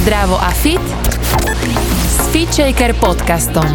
Zdravo 0.00 0.40
a 0.40 0.48
fit 0.48 0.80
s 2.08 2.32
FitShaker 2.32 2.96
podcastom. 2.96 3.68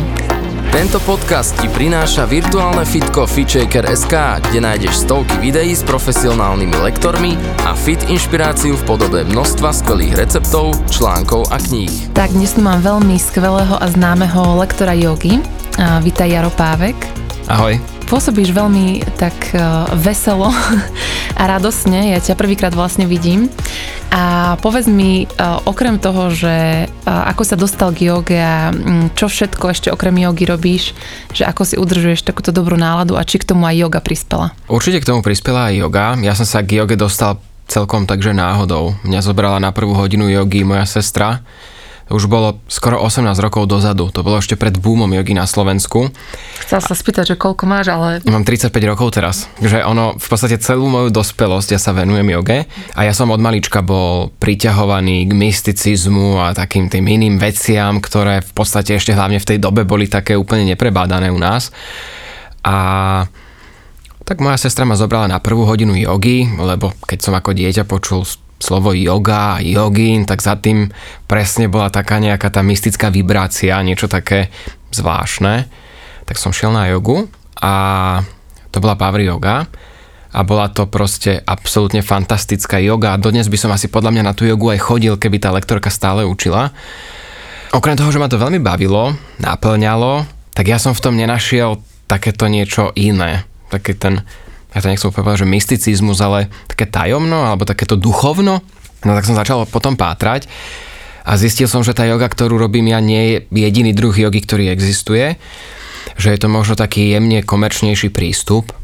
Tento 0.74 0.98
podcast 1.06 1.54
ti 1.62 1.70
prináša 1.70 2.26
virtuálne 2.26 2.82
fitko 2.82 3.30
FitShaker.sk, 3.30 4.42
kde 4.50 4.58
nájdeš 4.58 5.06
stovky 5.06 5.38
videí 5.38 5.78
s 5.78 5.86
profesionálnymi 5.86 6.82
lektormi 6.82 7.38
a 7.70 7.78
fit 7.78 8.02
inšpiráciu 8.10 8.74
v 8.74 8.84
podobe 8.90 9.22
množstva 9.22 9.70
skvelých 9.70 10.18
receptov, 10.18 10.74
článkov 10.90 11.46
a 11.54 11.62
kníh. 11.62 11.94
Tak 12.18 12.34
dnes 12.34 12.58
tu 12.58 12.66
mám 12.66 12.82
veľmi 12.82 13.22
skvelého 13.22 13.78
a 13.78 13.86
známeho 13.86 14.58
lektora 14.58 14.98
jogy. 14.98 15.38
Vítaj 15.78 16.26
Jaro 16.26 16.50
Pávek. 16.50 16.98
Ahoj. 17.46 17.78
Pôsobíš 18.06 18.54
veľmi 18.54 19.02
tak 19.18 19.34
uh, 19.58 19.90
veselo 19.98 20.54
a 21.40 21.44
radosne, 21.50 22.14
ja 22.14 22.20
ťa 22.22 22.38
prvýkrát 22.38 22.74
vlastne 22.78 23.10
vidím. 23.10 23.50
A 24.14 24.56
povedz 24.62 24.86
mi, 24.86 25.26
uh, 25.26 25.60
okrem 25.66 25.98
toho, 25.98 26.30
že 26.30 26.86
uh, 26.86 27.30
ako 27.34 27.44
sa 27.44 27.58
dostal 27.58 27.90
k 27.92 28.14
joge 28.14 28.38
a 28.38 28.70
um, 28.70 29.10
čo 29.18 29.26
všetko 29.26 29.74
ešte 29.74 29.90
okrem 29.90 30.16
jogy 30.22 30.46
robíš, 30.46 30.84
že 31.34 31.50
ako 31.50 31.66
si 31.66 31.76
udržuješ 31.82 32.24
takúto 32.24 32.54
dobrú 32.54 32.78
náladu 32.78 33.18
a 33.18 33.26
či 33.26 33.42
k 33.42 33.50
tomu 33.50 33.66
aj 33.66 33.76
yoga 33.76 34.00
prispela? 34.06 34.54
Určite 34.70 35.02
k 35.02 35.10
tomu 35.10 35.26
prispela 35.26 35.74
aj 35.74 35.76
yoga. 35.82 36.06
Ja 36.22 36.38
som 36.38 36.46
sa 36.46 36.62
k 36.62 36.80
joge 36.80 36.96
dostal 36.96 37.42
celkom 37.66 38.06
takže 38.06 38.38
náhodou. 38.38 38.94
Mňa 39.02 39.20
zobrala 39.26 39.58
na 39.58 39.74
prvú 39.74 39.98
hodinu 39.98 40.30
jogy 40.30 40.62
moja 40.62 40.86
sestra 40.86 41.42
už 42.06 42.30
bolo 42.30 42.62
skoro 42.70 43.02
18 43.02 43.34
rokov 43.42 43.66
dozadu. 43.66 44.14
To 44.14 44.22
bolo 44.22 44.38
ešte 44.38 44.54
pred 44.54 44.78
boomom 44.78 45.10
jogy 45.10 45.34
na 45.34 45.50
Slovensku. 45.50 46.14
Chcel 46.62 46.80
sa 46.82 46.94
spýtať, 46.94 47.34
že 47.34 47.36
koľko 47.36 47.66
máš, 47.66 47.90
ale... 47.90 48.22
Mám 48.30 48.46
35 48.46 48.70
rokov 48.86 49.18
teraz. 49.18 49.50
Že 49.58 49.82
ono, 49.82 50.14
v 50.14 50.28
podstate 50.30 50.62
celú 50.62 50.86
moju 50.86 51.10
dospelosť 51.10 51.74
ja 51.74 51.80
sa 51.82 51.98
venujem 51.98 52.30
joge 52.30 52.70
a 52.94 53.00
ja 53.02 53.14
som 53.14 53.34
od 53.34 53.42
malička 53.42 53.82
bol 53.82 54.30
priťahovaný 54.38 55.26
k 55.26 55.34
mysticizmu 55.34 56.46
a 56.46 56.54
takým 56.54 56.94
tým 56.94 57.10
iným 57.10 57.42
veciam, 57.42 57.98
ktoré 57.98 58.46
v 58.46 58.52
podstate 58.54 58.94
ešte 58.94 59.18
hlavne 59.18 59.42
v 59.42 59.50
tej 59.50 59.58
dobe 59.58 59.82
boli 59.82 60.06
také 60.06 60.38
úplne 60.38 60.70
neprebádané 60.70 61.34
u 61.34 61.42
nás. 61.42 61.74
A 62.62 62.76
tak 64.26 64.42
moja 64.42 64.58
sestra 64.58 64.90
ma 64.90 64.98
zobrala 64.98 65.30
na 65.30 65.38
prvú 65.38 65.70
hodinu 65.70 65.94
jogy, 65.94 66.50
lebo 66.58 66.94
keď 67.06 67.20
som 67.22 67.34
ako 67.38 67.54
dieťa 67.54 67.86
počul 67.86 68.26
slovo 68.60 68.96
yoga 68.96 69.60
jogín, 69.60 70.24
tak 70.24 70.40
za 70.40 70.56
tým 70.56 70.90
presne 71.28 71.68
bola 71.68 71.92
taká 71.92 72.18
nejaká 72.20 72.50
tá 72.50 72.64
mystická 72.64 73.12
vibrácia, 73.12 73.76
niečo 73.84 74.08
také 74.08 74.50
zvláštne. 74.96 75.68
Tak 76.26 76.40
som 76.40 76.56
šiel 76.56 76.74
na 76.74 76.90
jogu 76.90 77.28
a 77.60 77.74
to 78.74 78.84
bola 78.84 79.00
Power 79.00 79.22
Yoga 79.22 79.70
a 80.36 80.40
bola 80.44 80.68
to 80.68 80.84
proste 80.92 81.40
absolútne 81.48 82.04
fantastická 82.04 82.76
yoga 82.84 83.16
a 83.16 83.22
dodnes 83.22 83.48
by 83.48 83.56
som 83.56 83.72
asi 83.72 83.88
podľa 83.88 84.12
mňa 84.12 84.24
na 84.28 84.34
tú 84.36 84.44
jogu 84.44 84.68
aj 84.68 84.84
chodil, 84.84 85.16
keby 85.16 85.40
tá 85.40 85.56
lektorka 85.56 85.88
stále 85.88 86.28
učila. 86.28 86.76
Okrem 87.72 87.96
toho, 87.96 88.12
že 88.12 88.20
ma 88.20 88.28
to 88.28 88.36
veľmi 88.36 88.60
bavilo, 88.60 89.16
naplňalo, 89.40 90.28
tak 90.52 90.68
ja 90.68 90.76
som 90.76 90.92
v 90.92 91.04
tom 91.04 91.16
nenašiel 91.16 91.80
takéto 92.08 92.52
niečo 92.52 92.92
iné. 93.00 93.48
Taký 93.72 93.96
ten 93.96 94.28
ja 94.76 94.84
to 94.84 94.92
nechcem 94.92 95.08
povedať, 95.10 95.48
že 95.48 95.48
mysticizmus, 95.48 96.20
ale 96.20 96.52
také 96.68 96.84
tajomno 96.84 97.48
alebo 97.48 97.64
takéto 97.64 97.96
duchovno. 97.96 98.60
No 99.08 99.12
tak 99.16 99.24
som 99.24 99.40
začal 99.40 99.64
potom 99.64 99.96
pátrať 99.96 100.52
a 101.24 101.40
zistil 101.40 101.72
som, 101.72 101.82
že 101.82 101.96
tá 101.96 102.04
joga, 102.04 102.28
ktorú 102.28 102.60
robím 102.60 102.92
ja, 102.92 103.00
nie 103.00 103.24
je 103.24 103.38
jediný 103.50 103.96
druh 103.96 104.14
jogy, 104.14 104.44
ktorý 104.44 104.64
existuje. 104.70 105.40
Že 106.20 106.36
je 106.36 106.40
to 106.40 106.48
možno 106.52 106.76
taký 106.78 107.10
jemne 107.10 107.42
komerčnejší 107.42 108.14
prístup, 108.14 108.76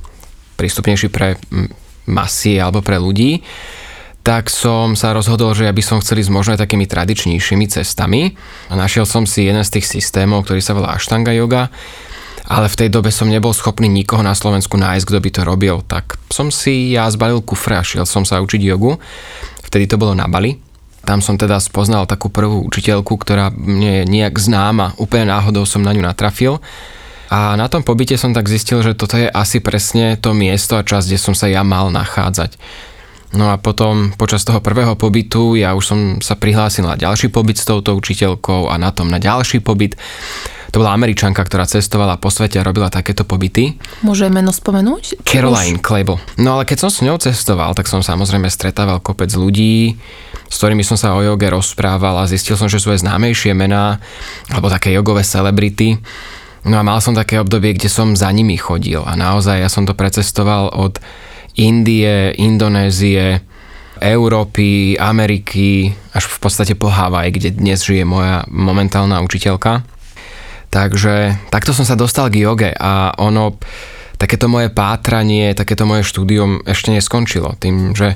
prístupnejší 0.58 1.12
pre 1.12 1.38
masy 2.08 2.58
alebo 2.58 2.82
pre 2.82 2.98
ľudí 2.98 3.44
tak 4.22 4.54
som 4.54 4.94
sa 4.94 5.18
rozhodol, 5.18 5.58
že 5.58 5.66
ja 5.66 5.74
by 5.74 5.82
som 5.82 5.98
chcel 5.98 6.22
ísť 6.22 6.30
možno 6.30 6.54
aj 6.54 6.62
takými 6.62 6.86
tradičnejšími 6.86 7.66
cestami. 7.74 8.38
A 8.70 8.78
našiel 8.78 9.10
som 9.10 9.26
si 9.26 9.50
jeden 9.50 9.66
z 9.66 9.82
tých 9.82 9.90
systémov, 9.90 10.46
ktorý 10.46 10.62
sa 10.62 10.78
volá 10.78 10.94
Ashtanga 10.94 11.34
yoga 11.34 11.74
ale 12.52 12.68
v 12.68 12.80
tej 12.84 12.90
dobe 12.92 13.16
som 13.16 13.32
nebol 13.32 13.56
schopný 13.56 13.88
nikoho 13.88 14.20
na 14.20 14.36
Slovensku 14.36 14.76
nájsť, 14.76 15.08
kto 15.08 15.20
by 15.24 15.30
to 15.32 15.42
robil, 15.48 15.80
tak 15.88 16.20
som 16.28 16.52
si 16.52 16.92
ja 16.92 17.08
zbalil 17.08 17.40
kufre 17.40 17.80
a 17.80 17.88
šiel 17.88 18.04
som 18.04 18.28
sa 18.28 18.44
učiť 18.44 18.60
jogu. 18.68 19.00
Vtedy 19.64 19.88
to 19.88 19.96
bolo 19.96 20.12
na 20.12 20.28
Bali. 20.28 20.60
Tam 21.08 21.24
som 21.24 21.40
teda 21.40 21.64
spoznal 21.64 22.04
takú 22.12 22.28
prvú 22.28 22.68
učiteľku, 22.68 23.16
ktorá 23.16 23.56
mne 23.56 24.04
je 24.04 24.10
nejak 24.12 24.36
známa, 24.36 25.00
úplne 25.00 25.32
náhodou 25.32 25.64
som 25.64 25.80
na 25.80 25.96
ňu 25.96 26.04
natrafil. 26.04 26.60
A 27.32 27.56
na 27.56 27.72
tom 27.72 27.88
pobyte 27.88 28.20
som 28.20 28.36
tak 28.36 28.52
zistil, 28.52 28.84
že 28.84 29.00
toto 29.00 29.16
je 29.16 29.32
asi 29.32 29.64
presne 29.64 30.20
to 30.20 30.36
miesto 30.36 30.76
a 30.76 30.84
čas, 30.84 31.08
kde 31.08 31.16
som 31.16 31.32
sa 31.32 31.48
ja 31.48 31.64
mal 31.64 31.88
nachádzať. 31.88 32.60
No 33.32 33.48
a 33.48 33.56
potom 33.56 34.12
počas 34.20 34.44
toho 34.44 34.60
prvého 34.60 35.00
pobytu 35.00 35.56
ja 35.56 35.72
už 35.72 35.84
som 35.88 36.00
sa 36.20 36.36
prihlásil 36.36 36.84
na 36.84 37.00
ďalší 37.00 37.32
pobyt 37.32 37.56
s 37.56 37.64
touto 37.64 37.96
učiteľkou 37.96 38.68
a 38.68 38.76
na 38.76 38.92
tom 38.92 39.08
na 39.08 39.24
ďalší 39.24 39.64
pobyt. 39.64 39.96
To 40.72 40.80
bola 40.80 40.96
Američanka, 40.96 41.44
ktorá 41.44 41.68
cestovala 41.68 42.16
po 42.16 42.32
svete 42.32 42.56
a 42.56 42.64
robila 42.64 42.88
takéto 42.88 43.28
pobyty. 43.28 43.76
Môže 44.08 44.32
meno 44.32 44.56
spomenúť? 44.56 45.20
Caroline 45.28 45.80
Už? 45.80 45.84
Klebo. 45.84 46.16
No 46.40 46.56
ale 46.56 46.64
keď 46.64 46.88
som 46.88 46.92
s 46.92 47.04
ňou 47.04 47.20
cestoval, 47.20 47.76
tak 47.76 47.92
som 47.92 48.00
samozrejme 48.00 48.48
stretával 48.48 49.04
kopec 49.04 49.28
ľudí, 49.36 50.00
s 50.48 50.56
ktorými 50.56 50.88
som 50.88 50.96
sa 50.96 51.12
o 51.12 51.20
joge 51.20 51.52
rozprával 51.52 52.24
a 52.24 52.30
zistil 52.30 52.56
som, 52.56 52.72
že 52.72 52.80
sú 52.80 52.96
aj 52.96 53.04
známejšie 53.04 53.52
mená, 53.52 54.00
alebo 54.48 54.72
také 54.72 54.96
jogové 54.96 55.28
celebrity. 55.28 56.00
No 56.64 56.80
a 56.80 56.88
mal 56.88 57.04
som 57.04 57.12
také 57.12 57.36
obdobie, 57.36 57.76
kde 57.76 57.92
som 57.92 58.16
za 58.16 58.32
nimi 58.32 58.56
chodil 58.56 59.04
a 59.04 59.12
naozaj 59.20 59.60
ja 59.60 59.68
som 59.68 59.84
to 59.84 59.92
precestoval 59.92 60.72
od 60.72 61.04
Indie, 61.60 62.32
Indonézie, 62.40 63.44
Európy, 64.00 64.96
Ameriky, 64.96 65.92
až 66.16 66.32
v 66.32 66.38
podstate 66.40 66.74
po 66.80 66.88
Havaj, 66.88 67.36
kde 67.36 67.54
dnes 67.54 67.84
žije 67.84 68.08
moja 68.08 68.48
momentálna 68.48 69.20
učiteľka. 69.20 69.84
Takže 70.72 71.36
takto 71.52 71.76
som 71.76 71.84
sa 71.84 72.00
dostal 72.00 72.32
k 72.32 72.48
joge 72.48 72.72
a 72.72 73.12
ono, 73.20 73.60
takéto 74.16 74.48
moje 74.48 74.72
pátranie, 74.72 75.52
takéto 75.52 75.84
moje 75.84 76.08
štúdium 76.08 76.64
ešte 76.64 76.96
neskončilo. 76.96 77.60
Tým, 77.60 77.92
že 77.92 78.16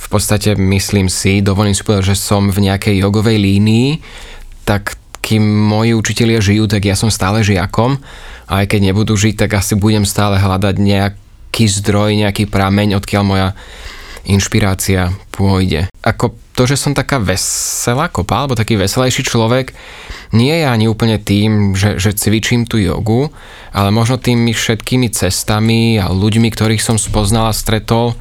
v 0.00 0.06
podstate 0.08 0.56
myslím 0.56 1.12
si, 1.12 1.44
dovolím 1.44 1.76
si 1.76 1.84
povedať, 1.84 2.16
že 2.16 2.16
som 2.16 2.48
v 2.48 2.72
nejakej 2.72 3.04
jogovej 3.04 3.36
línii, 3.36 4.00
tak 4.64 4.96
kým 5.20 5.44
moji 5.44 5.92
učitelia 5.92 6.40
žijú, 6.40 6.64
tak 6.64 6.88
ja 6.88 6.96
som 6.96 7.12
stále 7.12 7.44
žiakom 7.44 8.00
a 8.48 8.64
aj 8.64 8.72
keď 8.72 8.80
nebudú 8.90 9.12
žiť, 9.20 9.44
tak 9.46 9.60
asi 9.60 9.76
budem 9.76 10.08
stále 10.08 10.40
hľadať 10.40 10.80
nejaký 10.80 11.64
zdroj, 11.68 12.16
nejaký 12.16 12.48
prameň, 12.48 12.96
odkiaľ 12.96 13.22
moja 13.28 13.48
inšpirácia 14.24 15.12
pôjde. 15.36 15.92
Ako 16.00 16.32
to, 16.60 16.68
že 16.68 16.76
som 16.76 16.92
taká 16.92 17.16
veselá 17.16 18.12
kopa, 18.12 18.44
alebo 18.44 18.52
taký 18.52 18.76
veselejší 18.76 19.24
človek, 19.24 19.72
nie 20.36 20.52
je 20.60 20.68
ani 20.68 20.92
úplne 20.92 21.16
tým, 21.16 21.72
že, 21.72 21.96
že 21.96 22.12
cvičím 22.12 22.68
tú 22.68 22.76
jogu, 22.76 23.32
ale 23.72 23.88
možno 23.88 24.20
tými 24.20 24.52
všetkými 24.52 25.08
cestami 25.08 25.96
a 25.96 26.12
ľuďmi, 26.12 26.52
ktorých 26.52 26.84
som 26.84 27.00
spoznal 27.00 27.48
a 27.48 27.56
stretol, 27.56 28.12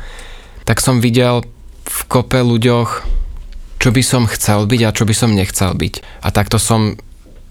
tak 0.64 0.80
som 0.80 1.04
videl 1.04 1.44
v 1.84 2.00
kope 2.08 2.40
ľuďoch, 2.40 3.04
čo 3.76 3.90
by 3.92 4.04
som 4.08 4.24
chcel 4.32 4.64
byť 4.72 4.82
a 4.88 4.96
čo 4.96 5.04
by 5.04 5.12
som 5.12 5.36
nechcel 5.36 5.76
byť. 5.76 6.24
A 6.24 6.32
takto 6.32 6.64
som 6.64 6.96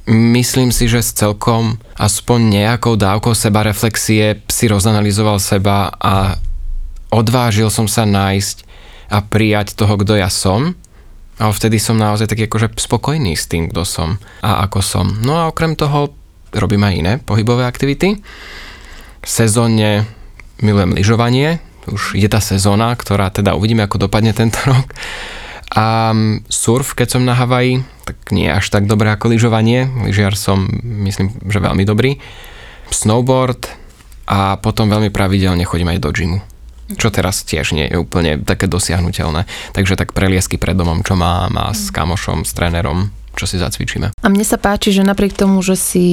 myslím 0.09 0.72
si, 0.72 0.88
že 0.88 1.05
s 1.05 1.12
celkom 1.12 1.76
aspoň 2.00 2.65
nejakou 2.65 2.97
dávkou 2.97 3.37
seba 3.37 3.60
reflexie 3.60 4.41
si 4.49 4.65
rozanalizoval 4.65 5.37
seba 5.37 5.93
a 6.00 6.41
odvážil 7.12 7.69
som 7.69 7.84
sa 7.84 8.09
nájsť 8.09 8.65
a 9.09 9.25
prijať 9.25 9.73
toho, 9.73 9.97
kto 9.97 10.21
ja 10.21 10.29
som 10.29 10.77
a 11.39 11.49
vtedy 11.55 11.79
som 11.79 11.95
naozaj 11.95 12.29
taký 12.29 12.51
akože 12.51 12.75
spokojný 12.77 13.39
s 13.39 13.47
tým, 13.47 13.71
kto 13.71 13.87
som 13.87 14.19
a 14.43 14.67
ako 14.67 14.81
som. 14.83 15.07
No 15.23 15.39
a 15.39 15.49
okrem 15.49 15.79
toho 15.79 16.13
robím 16.51 16.83
aj 16.83 16.95
iné 16.95 17.13
pohybové 17.23 17.65
aktivity. 17.65 18.19
Sezónne 19.23 20.09
milujem 20.59 20.99
lyžovanie, 20.99 21.63
už 21.87 22.19
je 22.19 22.29
tá 22.29 22.43
sezóna, 22.43 22.93
ktorá 22.99 23.31
teda 23.31 23.55
uvidíme, 23.55 23.87
ako 23.87 24.11
dopadne 24.11 24.35
tento 24.35 24.59
rok. 24.67 24.91
A 25.69 26.17
surf, 26.49 26.97
keď 26.97 27.09
som 27.17 27.23
na 27.29 27.37
Havaji, 27.37 27.85
tak 28.09 28.32
nie 28.32 28.49
až 28.49 28.73
tak 28.73 28.88
dobré 28.88 29.12
ako 29.12 29.37
lyžovanie. 29.37 29.85
Lyžiar 30.09 30.32
som, 30.32 30.65
myslím, 31.05 31.37
že 31.44 31.61
veľmi 31.61 31.85
dobrý. 31.85 32.17
Snowboard 32.88 33.69
a 34.27 34.56
potom 34.59 34.88
veľmi 34.88 35.12
pravidelne 35.12 35.69
chodím 35.69 35.93
aj 35.93 36.00
do 36.00 36.11
gymu 36.11 36.57
čo 36.96 37.12
teraz 37.12 37.44
tiež 37.44 37.76
nie 37.76 37.85
je 37.90 38.00
úplne 38.00 38.40
také 38.40 38.64
dosiahnutelné. 38.64 39.44
Takže 39.76 39.99
tak 39.99 40.17
preliesky 40.17 40.56
pred 40.56 40.79
domom, 40.79 41.05
čo 41.05 41.19
mám 41.19 41.52
a 41.61 41.76
s 41.76 41.93
kamošom, 41.93 42.49
s 42.49 42.56
trénerom, 42.56 43.12
čo 43.38 43.46
si 43.46 43.61
zacvičíme. 43.61 44.11
A 44.19 44.26
mne 44.26 44.43
sa 44.43 44.58
páči, 44.58 44.90
že 44.90 45.06
napriek 45.06 45.38
tomu, 45.38 45.62
že 45.62 45.79
si 45.79 46.06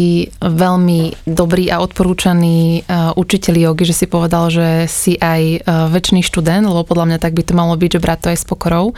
veľmi 0.46 1.26
dobrý 1.26 1.74
a 1.74 1.82
odporúčaný 1.82 2.86
uh, 2.86 3.18
učiteľ 3.18 3.74
jogy, 3.74 3.84
že 3.90 3.98
si 3.98 4.06
povedal, 4.06 4.54
že 4.54 4.86
si 4.86 5.18
aj 5.18 5.66
uh, 5.66 5.90
väčší 5.90 6.22
študent, 6.22 6.70
lebo 6.70 6.86
podľa 6.86 7.16
mňa 7.16 7.18
tak 7.18 7.34
by 7.34 7.42
to 7.42 7.58
malo 7.58 7.74
byť, 7.74 7.98
že 7.98 8.04
brať 8.04 8.20
to 8.22 8.28
aj 8.30 8.38
s 8.38 8.46
pokorou, 8.46 8.94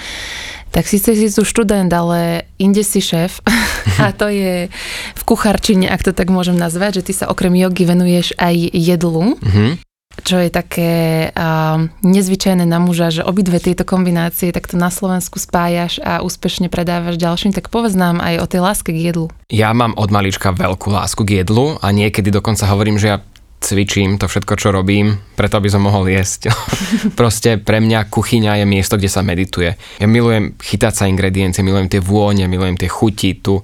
tak 0.75 0.83
síce 0.91 1.15
si 1.15 1.31
tu 1.31 1.47
študent, 1.47 1.87
ale 1.87 2.43
inde 2.59 2.83
si 2.83 2.99
šéf 2.99 3.39
a 4.03 4.11
to 4.11 4.27
je 4.27 4.67
v 5.15 5.23
kucharčine, 5.23 5.87
ak 5.87 6.03
to 6.03 6.11
tak 6.11 6.27
môžem 6.27 6.59
nazvať, 6.59 6.99
že 7.01 7.11
ty 7.11 7.13
sa 7.15 7.31
okrem 7.31 7.55
jogy 7.55 7.87
venuješ 7.87 8.35
aj 8.35 8.75
jedlu. 8.75 9.39
Mm-hmm. 9.39 9.86
Čo 10.23 10.41
je 10.41 10.49
také 10.49 10.93
uh, 11.29 11.81
nezvyčajné 12.01 12.65
na 12.65 12.81
muža, 12.81 13.13
že 13.13 13.25
obidve 13.25 13.61
tieto 13.61 13.83
kombinácie 13.85 14.53
takto 14.53 14.79
na 14.79 14.89
Slovensku 14.89 15.37
spájaš 15.37 16.01
a 16.01 16.21
úspešne 16.25 16.69
predávaš 16.71 17.19
ďalším, 17.21 17.53
tak 17.53 17.69
povedz 17.69 17.93
nám 17.93 18.21
aj 18.21 18.41
o 18.41 18.45
tej 18.49 18.61
láske 18.63 18.89
k 18.93 19.13
jedlu. 19.13 19.29
Ja 19.51 19.71
mám 19.71 19.93
od 19.95 20.09
malička 20.09 20.53
veľkú 20.53 20.89
lásku 20.89 21.21
k 21.23 21.43
jedlu 21.43 21.77
a 21.81 21.87
niekedy 21.93 22.33
dokonca 22.33 22.65
hovorím, 22.69 22.97
že 22.97 23.07
ja 23.13 23.17
cvičím 23.57 24.21
to 24.21 24.29
všetko, 24.29 24.53
čo 24.55 24.69
robím, 24.69 25.17
preto 25.33 25.57
aby 25.57 25.69
som 25.69 25.81
mohol 25.83 26.07
jesť. 26.07 26.53
Proste 27.19 27.57
pre 27.57 27.81
mňa 27.81 28.07
kuchyňa 28.07 28.61
je 28.61 28.65
miesto, 28.69 28.95
kde 28.95 29.09
sa 29.09 29.25
medituje. 29.25 29.73
Ja 29.97 30.07
milujem 30.07 30.55
chytať 30.61 30.93
sa 30.93 31.09
ingrediencie, 31.09 31.65
milujem 31.65 31.89
tie 31.89 32.01
vône, 32.01 32.45
milujem 32.45 32.77
tie 32.77 32.89
chuti 32.89 33.41
tu. 33.41 33.59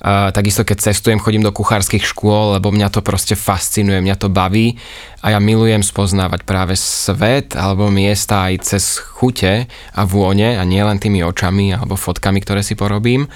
Takisto 0.00 0.64
keď 0.64 0.80
cestujem, 0.80 1.20
chodím 1.20 1.44
do 1.44 1.52
kuchárskych 1.52 2.00
škôl, 2.00 2.56
lebo 2.56 2.72
mňa 2.72 2.88
to 2.88 3.04
proste 3.04 3.36
fascinuje, 3.36 4.00
mňa 4.00 4.16
to 4.16 4.32
baví 4.32 4.80
a 5.20 5.36
ja 5.36 5.38
milujem 5.38 5.84
spoznávať 5.84 6.48
práve 6.48 6.72
svet 6.72 7.52
alebo 7.52 7.92
miesta 7.92 8.48
aj 8.48 8.64
cez 8.64 8.96
chute 8.96 9.68
a 9.68 10.02
vône 10.08 10.56
a 10.56 10.62
nielen 10.64 10.96
tými 10.96 11.20
očami 11.20 11.76
alebo 11.76 12.00
fotkami, 12.00 12.40
ktoré 12.40 12.64
si 12.64 12.80
porobím. 12.80 13.28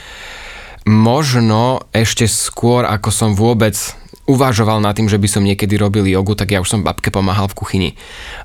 Možno 0.88 1.84
ešte 1.92 2.24
skôr, 2.24 2.88
ako 2.88 3.08
som 3.12 3.30
vôbec 3.36 3.76
uvažoval 4.24 4.80
nad 4.80 4.96
tým, 4.96 5.08
že 5.08 5.20
by 5.20 5.28
som 5.28 5.44
niekedy 5.44 5.76
robil 5.76 6.08
jogu, 6.08 6.32
tak 6.32 6.56
ja 6.56 6.64
už 6.64 6.68
som 6.68 6.80
babke 6.80 7.12
pomáhal 7.12 7.44
v 7.52 7.56
kuchyni. 7.60 7.90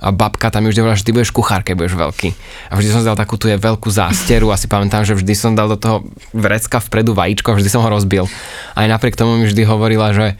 A 0.04 0.12
babka 0.12 0.52
tam 0.52 0.68
už 0.68 0.76
hovorila, 0.76 1.00
že 1.00 1.08
ty 1.08 1.16
budeš 1.16 1.32
kuchár, 1.32 1.64
keď 1.64 1.76
budeš 1.80 1.96
veľký. 1.96 2.30
A 2.68 2.74
vždy 2.76 2.90
som 2.92 3.02
dal 3.08 3.16
takú 3.16 3.40
tu 3.40 3.48
je 3.48 3.56
veľkú 3.56 3.88
zásteru 3.88 4.52
a 4.52 4.60
si 4.60 4.68
pamätám, 4.68 5.08
že 5.08 5.16
vždy 5.16 5.34
som 5.40 5.56
dal 5.56 5.72
do 5.72 5.80
toho 5.80 6.04
vrecka 6.36 6.84
vpredu 6.84 7.16
vajíčko, 7.16 7.56
vždy 7.56 7.70
som 7.72 7.80
ho 7.80 7.90
rozbil. 7.90 8.28
Aj 8.76 8.88
napriek 8.92 9.16
tomu 9.16 9.40
mi 9.40 9.48
vždy 9.48 9.64
hovorila, 9.64 10.12
že 10.12 10.36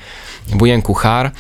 budem 0.52 0.84
kuchár. 0.84 1.32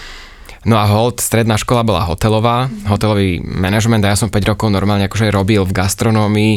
No 0.67 0.75
a 0.75 0.83
hold, 0.91 1.23
stredná 1.23 1.55
škola 1.55 1.87
bola 1.87 2.03
hotelová, 2.03 2.67
hotelový 2.91 3.39
manažment 3.39 4.03
a 4.03 4.11
ja 4.11 4.19
som 4.19 4.27
5 4.27 4.43
rokov 4.43 4.67
normálne 4.67 5.07
akože 5.07 5.31
robil 5.31 5.63
v 5.63 5.71
gastronómii, 5.71 6.53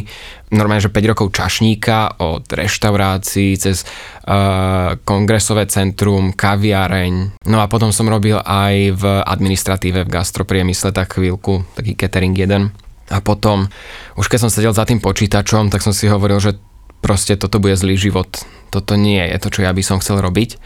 normálne, 0.50 0.82
že 0.82 0.90
5 0.90 1.10
rokov 1.14 1.30
čašníka 1.30 2.18
od 2.18 2.42
reštaurácií 2.50 3.54
cez 3.62 3.86
uh, 3.86 4.98
kongresové 5.06 5.70
centrum, 5.70 6.34
kaviareň. 6.34 7.46
No 7.46 7.62
a 7.62 7.70
potom 7.70 7.94
som 7.94 8.10
robil 8.10 8.42
aj 8.42 8.74
v 8.98 9.04
administratíve 9.22 10.02
v 10.02 10.12
gastropriemysle 10.18 10.90
tak 10.90 11.14
chvíľku, 11.14 11.62
taký 11.78 11.94
catering 11.94 12.34
jeden. 12.34 12.74
A 13.06 13.22
potom, 13.22 13.70
už 14.18 14.26
keď 14.26 14.38
som 14.42 14.50
sedel 14.50 14.74
za 14.74 14.82
tým 14.82 14.98
počítačom, 14.98 15.70
tak 15.70 15.78
som 15.78 15.94
si 15.94 16.10
hovoril, 16.10 16.42
že 16.42 16.58
proste 16.98 17.38
toto 17.38 17.62
bude 17.62 17.78
zlý 17.78 17.94
život. 17.94 18.26
Toto 18.74 18.98
nie 18.98 19.22
je 19.30 19.38
to, 19.38 19.46
čo 19.54 19.62
ja 19.62 19.70
by 19.70 19.82
som 19.86 20.02
chcel 20.02 20.18
robiť 20.18 20.58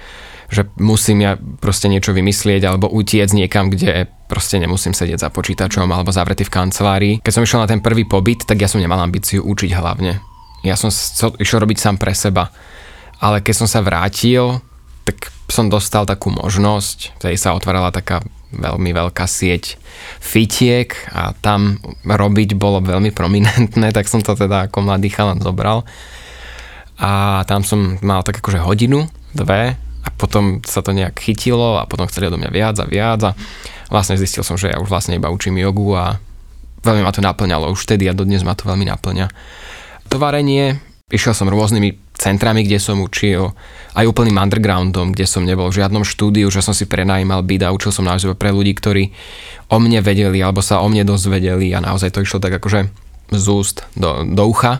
že 0.46 0.66
musím 0.78 1.26
ja 1.26 1.32
proste 1.58 1.90
niečo 1.90 2.14
vymyslieť 2.14 2.62
alebo 2.66 2.86
utiec 2.86 3.30
niekam, 3.34 3.70
kde 3.70 4.06
proste 4.30 4.62
nemusím 4.62 4.94
sedieť 4.94 5.26
za 5.26 5.28
počítačom 5.30 5.86
alebo 5.90 6.14
zavretý 6.14 6.46
v 6.46 6.54
kancelárii. 6.54 7.14
Keď 7.22 7.32
som 7.34 7.44
išiel 7.46 7.62
na 7.62 7.70
ten 7.70 7.82
prvý 7.82 8.06
pobyt, 8.06 8.46
tak 8.46 8.62
ja 8.62 8.70
som 8.70 8.78
nemal 8.78 9.02
ambíciu 9.02 9.42
učiť 9.42 9.70
hlavne. 9.74 10.22
Ja 10.62 10.78
som 10.78 10.90
išiel 11.38 11.62
robiť 11.62 11.78
sám 11.78 11.96
pre 11.98 12.14
seba. 12.14 12.50
Ale 13.16 13.40
keď 13.40 13.64
som 13.64 13.68
sa 13.70 13.80
vrátil, 13.80 14.60
tak 15.06 15.32
som 15.46 15.70
dostal 15.70 16.04
takú 16.04 16.34
možnosť, 16.34 17.22
tej 17.22 17.38
sa 17.38 17.54
otvárala 17.54 17.94
taká 17.94 18.20
veľmi 18.50 18.90
veľká 18.90 19.26
sieť 19.26 19.78
fitiek 20.18 20.90
a 21.14 21.34
tam 21.38 21.78
robiť 22.02 22.58
bolo 22.58 22.82
veľmi 22.82 23.14
prominentné, 23.14 23.90
tak 23.96 24.10
som 24.10 24.22
to 24.22 24.34
teda 24.34 24.68
ako 24.68 24.82
mladý 24.82 25.08
chalan 25.10 25.38
zobral. 25.40 25.86
A 26.96 27.44
tam 27.44 27.60
som 27.60 28.00
mal 28.00 28.24
tak 28.24 28.40
akože 28.40 28.64
hodinu, 28.64 29.06
dve 29.36 29.76
a 30.06 30.08
potom 30.14 30.62
sa 30.62 30.86
to 30.86 30.94
nejak 30.94 31.18
chytilo 31.18 31.82
a 31.82 31.90
potom 31.90 32.06
chceli 32.06 32.30
do 32.30 32.38
mňa 32.38 32.50
viac 32.54 32.76
a 32.78 32.86
viac 32.86 33.20
a 33.26 33.30
vlastne 33.90 34.14
zistil 34.14 34.46
som, 34.46 34.54
že 34.54 34.70
ja 34.70 34.78
už 34.78 34.86
vlastne 34.86 35.18
iba 35.18 35.34
učím 35.34 35.58
jogu 35.58 35.98
a 35.98 36.22
veľmi 36.86 37.02
ma 37.02 37.10
to 37.10 37.18
naplňalo 37.18 37.74
už 37.74 37.82
vtedy 37.82 38.06
a 38.06 38.14
dodnes 38.14 38.46
ma 38.46 38.54
to 38.54 38.70
veľmi 38.70 38.86
naplňa. 38.86 39.26
To 40.06 40.22
varenie, 40.22 40.78
išiel 41.10 41.34
som 41.34 41.50
rôznymi 41.50 42.14
centrami, 42.14 42.62
kde 42.62 42.78
som 42.78 43.02
učil, 43.02 43.50
aj 43.98 44.06
úplným 44.06 44.38
undergroundom, 44.38 45.12
kde 45.12 45.26
som 45.26 45.42
nebol 45.42 45.68
v 45.68 45.82
žiadnom 45.82 46.06
štúdiu, 46.06 46.46
že 46.48 46.62
som 46.62 46.72
si 46.72 46.86
prenajímal 46.86 47.42
byt 47.42 47.66
a 47.66 47.74
učil 47.74 47.90
som 47.90 48.06
naozaj 48.06 48.38
pre 48.38 48.54
ľudí, 48.54 48.72
ktorí 48.78 49.10
o 49.68 49.76
mne 49.82 50.00
vedeli 50.00 50.38
alebo 50.38 50.62
sa 50.62 50.80
o 50.80 50.86
mne 50.86 51.02
dozvedeli 51.02 51.74
a 51.74 51.82
naozaj 51.82 52.14
to 52.14 52.22
išlo 52.22 52.38
tak 52.38 52.62
akože 52.62 52.88
z 53.34 53.46
úst 53.50 53.82
do, 53.98 54.22
do 54.22 54.42
ucha. 54.46 54.78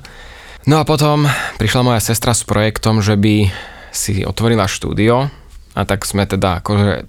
No 0.67 0.83
a 0.83 0.85
potom 0.87 1.27
prišla 1.59 1.83
moja 1.87 2.01
sestra 2.03 2.35
s 2.35 2.43
projektom, 2.43 3.03
že 3.03 3.15
by 3.15 3.51
si 3.97 4.23
otvorila 4.23 4.69
štúdio 4.69 5.33
a 5.73 5.81
tak 5.89 6.05
sme 6.05 6.29
teda 6.29 6.61
akože 6.61 7.09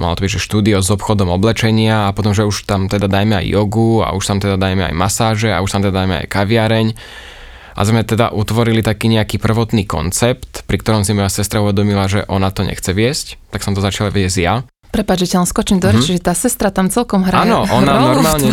malo 0.00 0.16
to 0.16 0.24
byť, 0.24 0.32
že 0.32 0.40
štúdio 0.40 0.80
s 0.80 0.88
obchodom 0.88 1.28
oblečenia 1.28 2.08
a 2.08 2.14
potom, 2.16 2.32
že 2.32 2.48
už 2.48 2.64
tam 2.64 2.88
teda 2.88 3.04
dajme 3.04 3.36
aj 3.36 3.46
jogu 3.52 4.00
a 4.00 4.16
už 4.16 4.24
tam 4.24 4.38
teda 4.40 4.56
dajme 4.56 4.88
aj 4.88 4.94
masáže 4.96 5.52
a 5.52 5.60
už 5.60 5.68
tam 5.68 5.84
teda 5.84 5.92
dajme 5.92 6.24
aj 6.24 6.26
kaviareň. 6.32 6.86
A 7.76 7.80
sme 7.86 8.02
teda 8.02 8.32
utvorili 8.34 8.80
taký 8.80 9.12
nejaký 9.12 9.36
prvotný 9.38 9.84
koncept, 9.84 10.66
pri 10.66 10.76
ktorom 10.80 11.04
si 11.04 11.14
moja 11.14 11.30
sestra 11.30 11.62
uvedomila, 11.62 12.08
že 12.10 12.26
ona 12.26 12.50
to 12.50 12.66
nechce 12.66 12.90
viesť, 12.90 13.40
tak 13.52 13.62
som 13.62 13.76
to 13.76 13.84
začal 13.84 14.10
viesť 14.10 14.38
ja. 14.40 14.64
Prepač, 14.90 15.22
že 15.22 15.38
ťa 15.38 15.46
skočím 15.46 15.78
do 15.78 15.86
reči, 15.86 16.18
mm-hmm. 16.18 16.18
že 16.18 16.26
tá 16.26 16.34
sestra 16.34 16.74
tam 16.74 16.90
celkom 16.90 17.22
hraje. 17.22 17.46
Áno, 17.46 17.62
ona 17.70 17.94
normálne, 18.10 18.50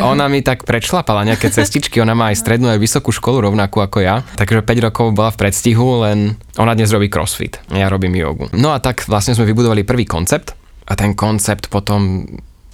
ona 0.00 0.26
mi 0.32 0.40
tak 0.40 0.64
prečlapala 0.64 1.28
nejaké 1.28 1.52
cestičky, 1.52 2.00
ona 2.00 2.16
má 2.16 2.32
aj 2.32 2.40
strednú 2.40 2.72
aj 2.72 2.80
vysokú 2.80 3.12
školu 3.12 3.52
rovnakú 3.52 3.84
ako 3.84 4.00
ja, 4.00 4.24
takže 4.40 4.64
5 4.64 4.86
rokov 4.88 5.12
bola 5.12 5.28
v 5.28 5.44
predstihu, 5.44 6.08
len 6.08 6.40
ona 6.56 6.72
dnes 6.72 6.88
robí 6.88 7.12
crossfit, 7.12 7.60
ja 7.68 7.92
robím 7.92 8.16
jogu. 8.16 8.48
No 8.56 8.72
a 8.72 8.80
tak 8.80 9.04
vlastne 9.04 9.36
sme 9.36 9.44
vybudovali 9.44 9.84
prvý 9.84 10.08
koncept 10.08 10.56
a 10.88 10.96
ten 10.96 11.12
koncept 11.12 11.68
potom 11.68 12.24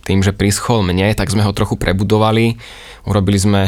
tým, 0.07 0.23
že 0.23 0.31
prischol 0.31 0.87
mne, 0.87 1.11
tak 1.19 1.35
sme 1.35 1.43
ho 1.43 1.51
trochu 1.51 1.75
prebudovali, 1.75 2.55
urobili 3.11 3.39
sme 3.43 3.63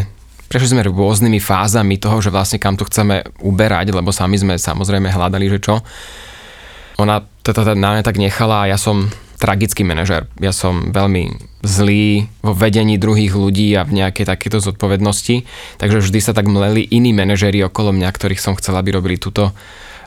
prešli 0.52 0.76
sme 0.76 0.84
rôznymi 0.84 1.40
fázami 1.40 1.96
toho, 1.96 2.20
že 2.20 2.28
vlastne 2.28 2.60
kam 2.60 2.76
to 2.76 2.84
chceme 2.84 3.24
uberať, 3.40 3.88
lebo 3.88 4.12
sami 4.12 4.36
sme 4.36 4.60
samozrejme 4.60 5.08
hľadali, 5.08 5.48
že 5.48 5.64
čo. 5.64 5.80
Ona 7.00 7.24
teda 7.40 7.72
na 7.72 7.96
mňa 7.96 8.02
tak 8.04 8.20
nechala 8.20 8.68
a 8.68 8.70
ja 8.70 8.76
som 8.76 9.08
tragický 9.42 9.82
manažer. 9.82 10.30
Ja 10.38 10.54
som 10.54 10.94
veľmi 10.94 11.34
zlý 11.66 12.30
vo 12.46 12.54
vedení 12.54 12.94
druhých 12.94 13.34
ľudí 13.34 13.74
a 13.74 13.82
v 13.82 13.98
nejakej 13.98 14.30
takéto 14.30 14.62
zodpovednosti, 14.62 15.42
takže 15.82 15.98
vždy 15.98 16.18
sa 16.22 16.30
tak 16.30 16.46
mleli 16.46 16.86
iní 16.86 17.10
manažéri 17.10 17.58
okolo 17.66 17.90
mňa, 17.90 18.06
ktorých 18.14 18.38
som 18.38 18.54
chcela, 18.54 18.78
aby 18.78 18.94
robili 18.94 19.18
túto 19.18 19.50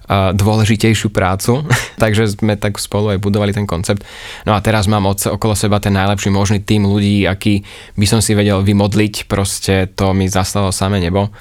dôležitejšiu 0.09 1.09
prácu. 1.09 1.65
takže 2.03 2.37
sme 2.37 2.55
tak 2.55 2.77
spolu 2.77 3.17
aj 3.17 3.19
budovali 3.19 3.51
ten 3.51 3.65
koncept. 3.67 4.05
No 4.45 4.53
a 4.53 4.61
teraz 4.61 4.85
mám 4.85 5.03
od, 5.09 5.17
okolo 5.17 5.57
seba 5.57 5.81
ten 5.81 5.97
najlepší 5.97 6.29
možný 6.29 6.61
tým 6.61 6.85
ľudí, 6.85 7.25
aký 7.25 7.65
by 7.97 8.05
som 8.07 8.21
si 8.21 8.37
vedel 8.37 8.61
vymodliť, 8.61 9.25
proste 9.25 9.89
to 9.97 10.13
mi 10.13 10.29
zaslalo 10.29 10.69
samé 10.69 11.01
nebo. 11.01 11.33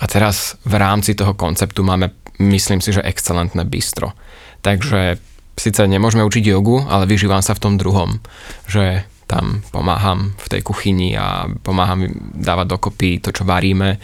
A 0.00 0.04
teraz 0.08 0.56
v 0.64 0.80
rámci 0.80 1.12
toho 1.12 1.36
konceptu 1.36 1.84
máme, 1.84 2.14
myslím 2.40 2.80
si, 2.80 2.96
že 2.96 3.04
excelentné 3.04 3.68
bistro. 3.68 4.16
Takže 4.64 5.29
síce 5.60 5.84
nemôžeme 5.84 6.24
učiť 6.24 6.44
jogu, 6.48 6.80
ale 6.88 7.04
vyžívam 7.04 7.44
sa 7.44 7.52
v 7.52 7.62
tom 7.62 7.74
druhom, 7.76 8.16
že 8.64 9.04
tam 9.28 9.60
pomáham 9.70 10.32
v 10.40 10.46
tej 10.48 10.60
kuchyni 10.64 11.14
a 11.14 11.46
pomáham 11.62 12.08
dávať 12.34 12.66
dokopy 12.66 13.22
to, 13.22 13.30
čo 13.30 13.44
varíme. 13.44 14.00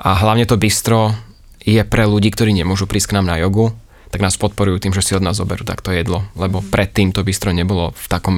A 0.00 0.08
hlavne 0.16 0.46
to 0.46 0.56
bistro 0.56 1.12
je 1.60 1.82
pre 1.82 2.06
ľudí, 2.06 2.30
ktorí 2.30 2.54
nemôžu 2.54 2.86
prísť 2.86 3.12
k 3.12 3.16
nám 3.20 3.26
na 3.26 3.36
jogu, 3.42 3.74
tak 4.14 4.22
nás 4.22 4.38
podporujú 4.38 4.80
tým, 4.80 4.94
že 4.94 5.02
si 5.02 5.12
od 5.18 5.20
nás 5.20 5.36
zoberú 5.36 5.66
takto 5.66 5.90
jedlo, 5.90 6.24
lebo 6.38 6.62
predtým 6.62 7.10
to 7.10 7.26
bistro 7.26 7.50
nebolo 7.50 7.92
v 7.92 8.06
takom 8.06 8.36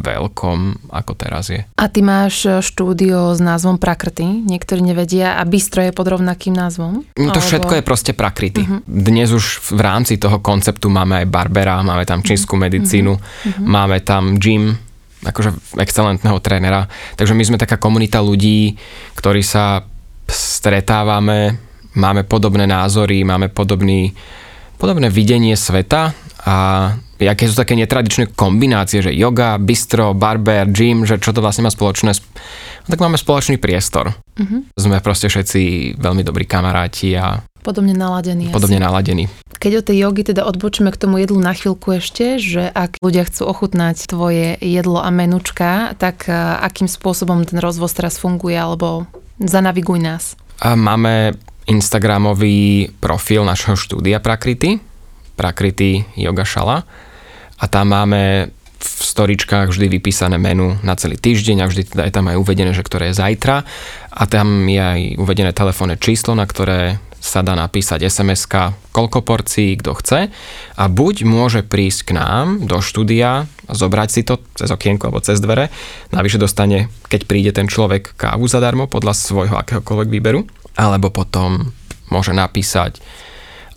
veľkom, 0.00 0.88
ako 0.88 1.12
teraz 1.12 1.52
je. 1.52 1.60
A 1.76 1.84
ty 1.92 2.00
máš 2.00 2.48
e, 2.48 2.64
štúdio 2.64 3.36
s 3.36 3.40
názvom 3.44 3.76
Prakrty, 3.76 4.24
niektorí 4.24 4.80
nevedia, 4.80 5.36
a 5.36 5.44
bistro 5.44 5.84
je 5.84 5.92
pod 5.92 6.08
rovnakým 6.08 6.56
názvom? 6.56 7.04
No, 7.04 7.28
to 7.30 7.38
alebo... 7.38 7.48
všetko 7.52 7.72
je 7.76 7.82
proste 7.84 8.12
Prakrty. 8.16 8.64
Uh-huh. 8.64 8.80
Dnes 8.88 9.28
už 9.28 9.60
v 9.68 9.80
rámci 9.84 10.16
toho 10.16 10.40
konceptu 10.40 10.88
máme 10.88 11.20
aj 11.22 11.26
barbera, 11.28 11.84
máme 11.84 12.08
tam 12.08 12.24
čínsku 12.24 12.56
mhm. 12.56 12.60
medicínu, 12.64 13.12
uh-huh. 13.12 13.60
máme 13.60 14.00
tam 14.00 14.40
gym, 14.40 14.72
akože 15.20 15.76
excelentného 15.76 16.40
trénera. 16.40 16.88
Takže 17.20 17.36
my 17.36 17.44
sme 17.44 17.60
taká 17.60 17.76
komunita 17.76 18.24
ľudí, 18.24 18.80
ktorí 19.20 19.44
sa 19.44 19.84
stretávame, 20.28 21.60
máme 21.92 22.24
podobné 22.24 22.64
názory, 22.64 23.20
máme 23.24 23.52
podobný 23.52 24.16
podobné 24.78 25.10
videnie 25.10 25.58
sveta 25.58 26.14
a 26.46 26.56
aké 27.26 27.50
sú 27.50 27.58
také 27.58 27.74
netradičné 27.74 28.30
kombinácie, 28.38 29.02
že 29.02 29.10
yoga, 29.10 29.58
bistro, 29.58 30.14
barber, 30.14 30.70
gym, 30.70 31.02
že 31.02 31.18
čo 31.18 31.34
to 31.34 31.42
vlastne 31.42 31.66
má 31.66 31.72
spoločné. 31.74 32.14
No, 32.14 32.88
tak 32.94 33.02
máme 33.02 33.18
spoločný 33.18 33.58
priestor. 33.58 34.14
Uh-huh. 34.38 34.62
Sme 34.78 35.02
proste 35.02 35.26
všetci 35.26 35.96
veľmi 35.98 36.22
dobrí 36.22 36.46
kamaráti 36.46 37.18
a 37.18 37.42
Podobne 37.58 37.92
naladení. 37.92 38.48
Podobne 38.54 38.78
asi. 38.80 38.86
naladení. 38.86 39.24
Keď 39.58 39.72
o 39.76 39.82
tej 39.82 39.96
jogy 40.06 40.22
teda 40.30 40.46
odbočíme 40.46 40.88
k 40.94 41.00
tomu 41.04 41.20
jedlu 41.20 41.42
na 41.42 41.52
chvíľku 41.52 42.00
ešte, 42.00 42.38
že 42.38 42.64
ak 42.70 43.02
ľudia 43.02 43.26
chcú 43.26 43.50
ochutnať 43.50 44.08
tvoje 44.08 44.56
jedlo 44.62 45.02
a 45.02 45.10
menučka, 45.10 45.92
tak 45.98 46.30
akým 46.62 46.86
spôsobom 46.88 47.44
ten 47.44 47.58
rozvoz 47.58 47.92
teraz 47.92 48.16
funguje, 48.16 48.56
alebo 48.56 49.10
zanaviguj 49.42 50.00
nás. 50.00 50.38
Máme 50.62 51.34
Instagramový 51.68 52.94
profil 53.02 53.44
našho 53.44 53.76
štúdia 53.76 54.22
Prakrity, 54.22 54.80
Prakrity 55.38 56.02
Yoga 56.18 56.42
Šala. 56.42 56.82
A 57.58 57.64
tam 57.70 57.94
máme 57.94 58.50
v 58.78 59.02
storičkách 59.02 59.70
vždy 59.70 59.86
vypísané 59.98 60.38
menu 60.38 60.74
na 60.82 60.94
celý 60.98 61.18
týždeň 61.18 61.62
a 61.62 61.70
vždy 61.70 61.82
teda 61.94 62.02
je 62.06 62.14
tam 62.14 62.26
aj 62.30 62.38
uvedené, 62.38 62.74
že 62.74 62.82
ktoré 62.82 63.10
je 63.10 63.18
zajtra. 63.22 63.62
A 64.10 64.22
tam 64.26 64.66
je 64.66 64.78
aj 64.78 65.00
uvedené 65.18 65.54
telefónne 65.54 65.98
číslo, 65.98 66.34
na 66.34 66.46
ktoré 66.46 66.98
sa 67.18 67.42
dá 67.42 67.58
napísať 67.58 68.06
sms 68.06 68.46
koľko 68.94 69.26
porcií 69.26 69.74
kto 69.82 69.92
chce. 69.98 70.20
A 70.78 70.84
buď 70.86 71.26
môže 71.26 71.60
prísť 71.66 72.10
k 72.10 72.10
nám 72.14 72.70
do 72.70 72.78
štúdia, 72.78 73.50
zobrať 73.66 74.08
si 74.08 74.22
to 74.22 74.38
cez 74.54 74.70
okienko 74.70 75.10
alebo 75.10 75.20
cez 75.26 75.42
dvere, 75.42 75.68
navyše 76.14 76.38
dostane, 76.38 76.86
keď 77.10 77.20
príde 77.26 77.50
ten 77.50 77.66
človek 77.66 78.14
kávu 78.14 78.46
zadarmo 78.46 78.86
podľa 78.86 79.18
svojho 79.18 79.58
akéhokoľvek 79.58 80.08
výberu, 80.08 80.46
alebo 80.78 81.10
potom 81.10 81.74
môže 82.08 82.30
napísať 82.30 83.02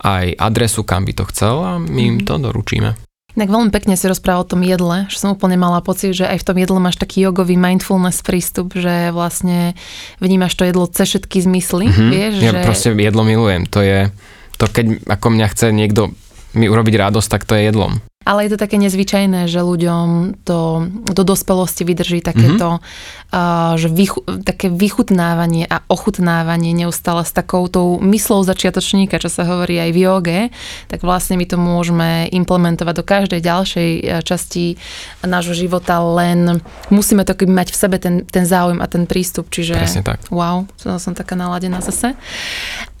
aj 0.02 0.34
adresu, 0.36 0.82
kam 0.82 1.06
by 1.06 1.12
to 1.14 1.24
chcel 1.30 1.62
a 1.62 1.78
my 1.78 2.02
im 2.02 2.16
mhm. 2.20 2.26
to 2.26 2.34
doručíme. 2.38 2.90
Tak 3.32 3.48
veľmi 3.48 3.72
pekne 3.72 3.96
si 3.96 4.04
rozprával 4.04 4.44
o 4.44 4.50
tom 4.52 4.60
jedle, 4.60 5.08
že 5.08 5.16
som 5.16 5.32
úplne 5.32 5.56
mala 5.56 5.80
pocit, 5.80 6.12
že 6.12 6.28
aj 6.28 6.44
v 6.44 6.46
tom 6.52 6.56
jedle 6.60 6.76
máš 6.76 7.00
taký 7.00 7.24
jogový 7.24 7.56
mindfulness 7.56 8.20
prístup, 8.20 8.76
že 8.76 9.08
vlastne 9.08 9.72
vnímaš 10.20 10.52
to 10.52 10.68
jedlo 10.68 10.84
cez 10.84 11.16
všetky 11.16 11.40
zmysly, 11.40 11.88
mm-hmm. 11.88 12.10
vieš? 12.12 12.34
Ja 12.44 12.52
že... 12.52 12.60
proste 12.60 12.88
jedlo 12.92 13.24
milujem, 13.24 13.64
to 13.64 13.80
je, 13.80 14.12
to 14.60 14.68
keď 14.68 15.00
ako 15.08 15.26
mňa 15.32 15.46
chce 15.48 15.72
niekto 15.72 16.12
mi 16.52 16.68
urobiť 16.68 17.08
radosť, 17.08 17.28
tak 17.32 17.48
to 17.48 17.56
je 17.56 17.72
jedlom. 17.72 18.04
Ale 18.22 18.46
je 18.46 18.50
to 18.54 18.58
také 18.58 18.78
nezvyčajné, 18.78 19.50
že 19.50 19.60
ľuďom 19.62 20.40
to 20.46 20.88
do 21.12 21.22
dospelosti 21.22 21.82
vydrží 21.86 22.24
takéto, 22.24 22.78
mm-hmm. 22.78 23.34
uh, 23.34 23.74
že 23.78 23.88
vychu, 23.90 24.22
také 24.42 24.72
vychutnávanie 24.72 25.66
a 25.66 25.82
ochutnávanie 25.86 26.72
neustále 26.72 27.26
s 27.26 27.32
takou 27.34 27.66
tou 27.66 27.98
myslou 28.00 28.42
začiatočníka, 28.42 29.22
čo 29.22 29.30
sa 29.30 29.46
hovorí 29.46 29.78
aj 29.78 29.90
v 29.90 29.98
joge, 29.98 30.40
tak 30.88 31.02
vlastne 31.06 31.38
my 31.38 31.46
to 31.46 31.58
môžeme 31.58 32.26
implementovať 32.30 32.94
do 32.96 33.04
každej 33.04 33.40
ďalšej 33.42 33.90
časti 34.22 34.76
nášho 35.22 35.54
života, 35.54 35.98
len 36.00 36.62
musíme 36.90 37.22
to 37.26 37.34
mať 37.34 37.68
v 37.74 37.76
sebe 37.76 37.96
ten, 37.98 38.14
ten 38.26 38.46
záujem 38.46 38.78
a 38.78 38.86
ten 38.86 39.04
prístup. 39.06 39.50
Čiže 39.50 39.74
Presne 39.78 40.02
tak. 40.02 40.26
wow, 40.30 40.64
som, 40.78 41.12
taká 41.12 41.34
naladená 41.34 41.82
zase. 41.82 42.14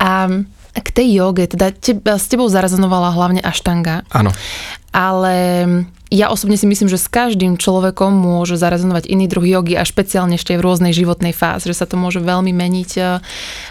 A 0.02 0.28
k 0.72 0.88
tej 0.88 1.20
joge, 1.20 1.44
teda 1.52 1.68
teba, 1.68 2.16
s 2.16 2.26
tebou 2.32 2.48
zarazonovala 2.48 3.12
hlavne 3.12 3.44
aštanga. 3.44 4.08
Áno. 4.08 4.32
Ale 4.92 5.36
ja 6.12 6.28
osobne 6.28 6.60
si 6.60 6.68
myslím, 6.68 6.92
že 6.92 7.00
s 7.00 7.08
každým 7.08 7.56
človekom 7.56 8.12
môže 8.12 8.60
zarazonovať 8.60 9.08
iný 9.08 9.32
druh 9.32 9.48
jogy 9.48 9.80
a 9.80 9.88
špeciálne 9.88 10.36
ešte 10.36 10.52
v 10.60 10.60
rôznej 10.60 10.92
životnej 10.92 11.32
fáze, 11.32 11.64
že 11.64 11.72
sa 11.72 11.88
to 11.88 11.96
môže 11.96 12.20
veľmi 12.20 12.52
meniť. 12.52 12.90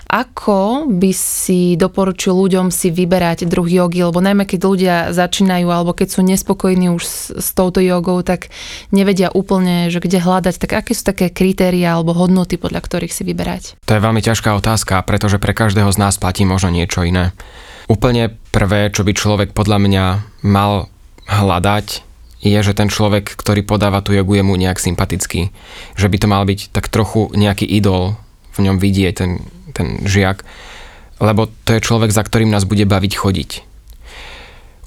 Ako 0.09 0.89
by 0.89 1.11
si 1.13 1.77
doporučil 1.77 2.33
ľuďom 2.33 2.73
si 2.73 2.89
vyberať 2.89 3.45
druh 3.45 3.69
jogy, 3.69 4.01
lebo 4.01 4.17
najmä 4.17 4.49
keď 4.49 4.59
ľudia 4.65 4.95
začínajú 5.13 5.69
alebo 5.69 5.93
keď 5.93 6.17
sú 6.17 6.25
nespokojní 6.25 6.89
už 6.89 7.03
s, 7.05 7.29
s 7.29 7.47
touto 7.53 7.77
jogou, 7.77 8.25
tak 8.25 8.49
nevedia 8.89 9.29
úplne, 9.29 9.93
že 9.93 10.01
kde 10.01 10.17
hľadať, 10.17 10.57
tak 10.57 10.81
aké 10.81 10.97
sú 10.97 11.05
také 11.05 11.29
kritéria 11.29 11.93
alebo 11.93 12.17
hodnoty, 12.17 12.57
podľa 12.57 12.81
ktorých 12.81 13.13
si 13.13 13.21
vyberať? 13.21 13.77
To 13.85 13.93
je 13.93 14.01
veľmi 14.01 14.25
ťažká 14.25 14.57
otázka, 14.57 14.97
pretože 15.05 15.37
pre 15.37 15.53
každého 15.53 15.93
z 15.93 16.01
nás 16.01 16.17
platí 16.17 16.49
možno 16.49 16.73
niečo 16.73 17.05
iné. 17.05 17.37
Úplne 17.85 18.33
prvé, 18.49 18.89
čo 18.89 19.05
by 19.05 19.13
človek 19.13 19.49
podľa 19.53 19.77
mňa 19.77 20.05
mal 20.41 20.89
hľadať, 21.31 22.03
je, 22.41 22.59
že 22.59 22.73
ten 22.73 22.89
človek, 22.89 23.37
ktorý 23.37 23.61
podáva 23.61 24.01
tú 24.01 24.17
jogu, 24.17 24.35
je 24.35 24.43
mu 24.43 24.57
nejak 24.57 24.81
sympatický. 24.81 25.53
Že 25.93 26.07
by 26.09 26.17
to 26.17 26.27
mal 26.27 26.43
byť 26.43 26.73
tak 26.73 26.89
trochu 26.89 27.29
nejaký 27.37 27.69
idol, 27.69 28.17
v 28.57 28.67
ňom 28.67 28.81
vidieť 28.81 29.13
ten, 29.15 29.31
ten 29.71 30.03
žiak, 30.03 30.43
lebo 31.21 31.47
to 31.63 31.77
je 31.77 31.85
človek, 31.85 32.11
za 32.11 32.25
ktorým 32.25 32.49
nás 32.49 32.65
bude 32.65 32.83
baviť 32.83 33.13
chodiť. 33.13 33.51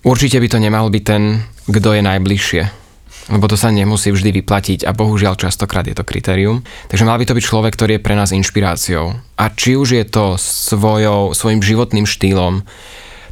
Určite 0.05 0.37
by 0.37 0.49
to 0.51 0.59
nemal 0.61 0.93
byť 0.93 1.05
ten, 1.07 1.47
kto 1.65 1.97
je 1.97 2.03
najbližšie, 2.05 2.63
lebo 3.33 3.49
to 3.49 3.57
sa 3.57 3.73
nemusí 3.73 4.13
vždy 4.13 4.45
vyplatiť 4.45 4.85
a 4.85 4.93
bohužiaľ 4.93 5.41
častokrát 5.41 5.87
je 5.89 5.97
to 5.97 6.05
kritérium. 6.05 6.61
Takže 6.93 7.09
mal 7.09 7.17
by 7.17 7.25
to 7.25 7.37
byť 7.39 7.45
človek, 7.49 7.73
ktorý 7.73 7.97
je 7.97 8.05
pre 8.05 8.19
nás 8.19 8.35
inšpiráciou. 8.37 9.17
A 9.17 9.45
či 9.49 9.81
už 9.81 9.97
je 9.97 10.05
to 10.05 10.37
svojou, 10.37 11.33
svojim 11.33 11.65
životným 11.65 12.05
štýlom, 12.05 12.67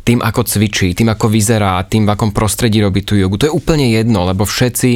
tým, 0.02 0.18
ako 0.18 0.42
cvičí, 0.42 0.94
tým, 0.99 1.14
ako 1.14 1.30
vyzerá, 1.30 1.78
tým, 1.87 2.06
v 2.06 2.12
akom 2.12 2.35
prostredí 2.35 2.82
robí 2.82 3.06
tú 3.06 3.14
jogu. 3.14 3.38
To 3.38 3.47
je 3.47 3.54
úplne 3.54 3.94
jedno, 3.94 4.26
lebo 4.26 4.42
všetci 4.42 4.90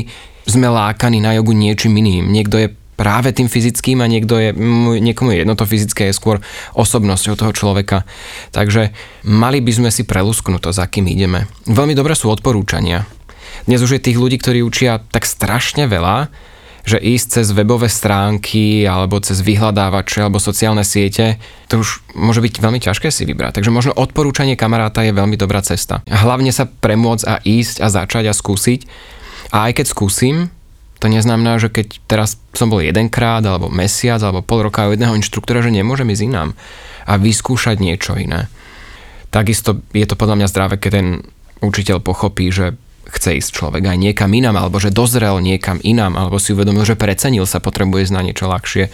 sme 0.46 0.66
lákaní 0.66 1.22
na 1.22 1.34
jogu 1.34 1.54
niečím 1.54 1.94
iným. 1.98 2.30
Niekto 2.30 2.56
je 2.58 2.68
práve 2.96 3.30
tým 3.30 3.46
fyzickým 3.46 4.00
a 4.00 4.10
niekto 4.10 4.40
je, 4.40 4.50
niekomu 4.98 5.36
je 5.36 5.44
jedno 5.44 5.54
to 5.54 5.68
fyzické, 5.68 6.08
je 6.10 6.16
skôr 6.16 6.40
osobnosťou 6.74 7.36
toho 7.36 7.52
človeka. 7.52 8.08
Takže 8.50 8.90
mali 9.28 9.60
by 9.60 9.72
sme 9.72 9.90
si 9.92 10.08
prelusknúť 10.08 10.64
to, 10.64 10.70
za 10.72 10.88
kým 10.88 11.06
ideme. 11.06 11.46
Veľmi 11.68 11.92
dobré 11.92 12.16
sú 12.16 12.32
odporúčania. 12.32 13.04
Dnes 13.68 13.84
už 13.84 14.00
je 14.00 14.04
tých 14.10 14.18
ľudí, 14.18 14.40
ktorí 14.40 14.64
učia 14.64 14.98
tak 15.12 15.28
strašne 15.28 15.86
veľa, 15.86 16.32
že 16.86 17.02
ísť 17.02 17.42
cez 17.42 17.46
webové 17.50 17.90
stránky 17.90 18.86
alebo 18.86 19.18
cez 19.18 19.42
vyhľadávače 19.42 20.22
alebo 20.22 20.38
sociálne 20.38 20.86
siete, 20.86 21.42
to 21.66 21.82
už 21.82 22.06
môže 22.14 22.38
byť 22.38 22.62
veľmi 22.62 22.78
ťažké 22.78 23.10
si 23.10 23.26
vybrať. 23.26 23.58
Takže 23.58 23.74
možno 23.74 23.92
odporúčanie 23.98 24.54
kamaráta 24.54 25.02
je 25.02 25.10
veľmi 25.10 25.34
dobrá 25.34 25.66
cesta. 25.66 26.06
Hlavne 26.06 26.54
sa 26.54 26.70
premôcť 26.70 27.24
a 27.26 27.42
ísť 27.42 27.82
a 27.82 27.90
začať 27.90 28.30
a 28.30 28.34
skúsiť. 28.38 28.86
A 29.50 29.66
aj 29.66 29.82
keď 29.82 29.86
skúsim, 29.90 30.36
to 31.02 31.10
neznamená, 31.10 31.58
že 31.58 31.74
keď 31.74 32.00
teraz 32.06 32.38
som 32.54 32.70
bol 32.70 32.80
jedenkrát, 32.80 33.42
alebo 33.42 33.66
mesiac, 33.66 34.22
alebo 34.22 34.46
pol 34.46 34.70
roka 34.70 34.86
u 34.86 34.94
jedného 34.94 35.18
inštruktora, 35.18 35.60
že 35.66 35.74
nemôžem 35.74 36.08
ísť 36.08 36.22
inám 36.22 36.50
a 37.04 37.18
vyskúšať 37.18 37.82
niečo 37.82 38.14
iné. 38.14 38.46
Takisto 39.34 39.82
je 39.90 40.06
to 40.06 40.14
podľa 40.14 40.38
mňa 40.38 40.50
zdravé, 40.54 40.74
keď 40.78 40.90
ten 41.02 41.08
učiteľ 41.60 41.98
pochopí, 42.00 42.48
že 42.54 42.78
chce 43.06 43.38
ísť 43.38 43.50
človek 43.54 43.86
aj 43.86 43.98
niekam 43.98 44.30
inám, 44.34 44.58
alebo 44.58 44.82
že 44.82 44.90
dozrel 44.90 45.38
niekam 45.38 45.78
inám, 45.82 46.18
alebo 46.18 46.42
si 46.42 46.52
uvedomil, 46.52 46.82
že 46.82 46.98
precenil 46.98 47.46
sa, 47.46 47.62
potrebuje 47.62 48.10
ísť 48.10 48.14
na 48.14 48.22
niečo 48.26 48.50
ľahšie. 48.50 48.90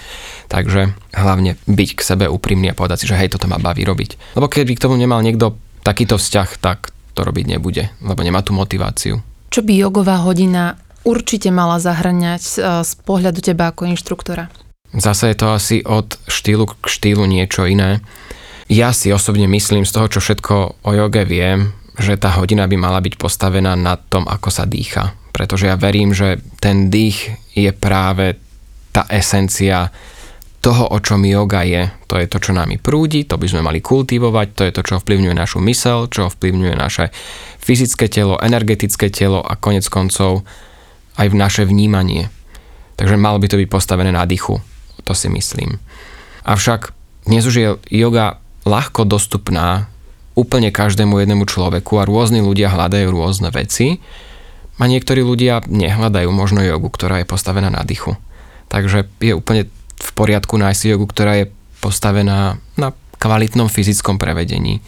Takže 0.52 0.92
hlavne 1.16 1.57
byť 1.64 1.90
k 1.97 2.00
sebe 2.00 2.28
úprimný 2.28 2.73
a 2.73 2.78
povedať 2.78 3.04
si, 3.04 3.11
že 3.11 3.19
hej, 3.19 3.33
toto 3.33 3.49
ma 3.49 3.57
baví 3.57 3.83
robiť. 3.83 4.37
Lebo 4.37 4.47
keby 4.52 4.76
k 4.76 4.83
tomu 4.85 5.00
nemal 5.00 5.25
niekto 5.25 5.57
takýto 5.83 6.21
vzťah, 6.21 6.49
tak 6.61 6.92
to 7.12 7.21
robiť 7.25 7.59
nebude, 7.59 7.92
lebo 8.00 8.21
nemá 8.25 8.40
tú 8.40 8.57
motiváciu. 8.57 9.21
Čo 9.52 9.61
by 9.61 9.73
jogová 9.76 10.25
hodina 10.25 10.81
určite 11.04 11.52
mala 11.52 11.76
zahrňať 11.76 12.42
e, 12.42 12.57
z 12.87 12.92
pohľadu 13.04 13.45
teba 13.45 13.69
ako 13.69 13.85
inštruktora? 13.92 14.49
Zase 14.97 15.33
je 15.33 15.37
to 15.37 15.47
asi 15.52 15.76
od 15.85 16.16
štýlu 16.28 16.69
k 16.69 16.85
štýlu 16.88 17.25
niečo 17.25 17.64
iné. 17.69 18.00
Ja 18.73 18.97
si 18.97 19.12
osobne 19.12 19.45
myslím 19.49 19.85
z 19.85 19.92
toho, 19.92 20.07
čo 20.09 20.21
všetko 20.25 20.85
o 20.85 20.90
joge 20.97 21.28
viem, 21.28 21.76
že 21.99 22.16
tá 22.16 22.32
hodina 22.40 22.64
by 22.64 22.76
mala 22.76 23.00
byť 23.04 23.14
postavená 23.20 23.76
na 23.76 24.00
tom, 24.00 24.25
ako 24.25 24.49
sa 24.49 24.64
dýcha. 24.64 25.12
Pretože 25.32 25.68
ja 25.68 25.76
verím, 25.76 26.12
že 26.12 26.40
ten 26.61 26.92
dých 26.92 27.32
je 27.56 27.72
práve 27.72 28.37
tá 28.92 29.08
esencia 29.08 29.88
toho, 30.62 30.94
o 30.94 30.99
čom 31.02 31.26
yoga 31.26 31.66
je. 31.66 31.90
To 32.06 32.16
je 32.22 32.30
to, 32.30 32.38
čo 32.38 32.54
nami 32.54 32.78
prúdi, 32.78 33.26
to 33.26 33.34
by 33.34 33.50
sme 33.50 33.66
mali 33.66 33.82
kultivovať, 33.82 34.49
to 34.54 34.62
je 34.68 34.72
to, 34.72 34.82
čo 34.87 34.92
ovplyvňuje 35.02 35.34
našu 35.34 35.58
mysel, 35.66 36.06
čo 36.06 36.30
ovplyvňuje 36.30 36.75
naše 36.78 37.11
fyzické 37.58 38.06
telo, 38.06 38.38
energetické 38.38 39.11
telo 39.11 39.42
a 39.42 39.58
konec 39.58 39.82
koncov 39.90 40.46
aj 41.18 41.26
v 41.28 41.37
naše 41.37 41.66
vnímanie. 41.66 42.30
Takže 42.94 43.18
malo 43.18 43.42
by 43.42 43.50
to 43.50 43.58
byť 43.58 43.68
postavené 43.68 44.14
na 44.14 44.22
dýchu, 44.22 44.62
to 45.02 45.12
si 45.18 45.26
myslím. 45.34 45.82
Avšak 46.46 46.94
dnes 47.26 47.42
už 47.42 47.54
je 47.58 47.68
yoga 47.90 48.38
ľahko 48.62 49.02
dostupná 49.02 49.90
úplne 50.33 50.73
každému 50.73 51.21
jednému 51.23 51.45
človeku 51.45 52.01
a 52.01 52.09
rôzni 52.09 52.41
ľudia 52.41 52.73
hľadajú 52.73 53.09
rôzne 53.12 53.53
veci 53.53 54.01
a 54.81 54.89
niektorí 54.89 55.21
ľudia 55.21 55.62
nehľadajú 55.69 56.29
možno 56.33 56.65
jogu, 56.65 56.89
ktorá 56.89 57.21
je 57.21 57.29
postavená 57.29 57.69
na 57.69 57.85
dychu. 57.85 58.17
Takže 58.73 59.05
je 59.21 59.37
úplne 59.37 59.69
v 60.01 60.11
poriadku 60.17 60.57
nájsť 60.57 60.97
jogu, 60.97 61.07
ktorá 61.07 61.45
je 61.45 61.47
postavená 61.85 62.57
na 62.81 62.97
kvalitnom 63.21 63.69
fyzickom 63.69 64.17
prevedení. 64.17 64.81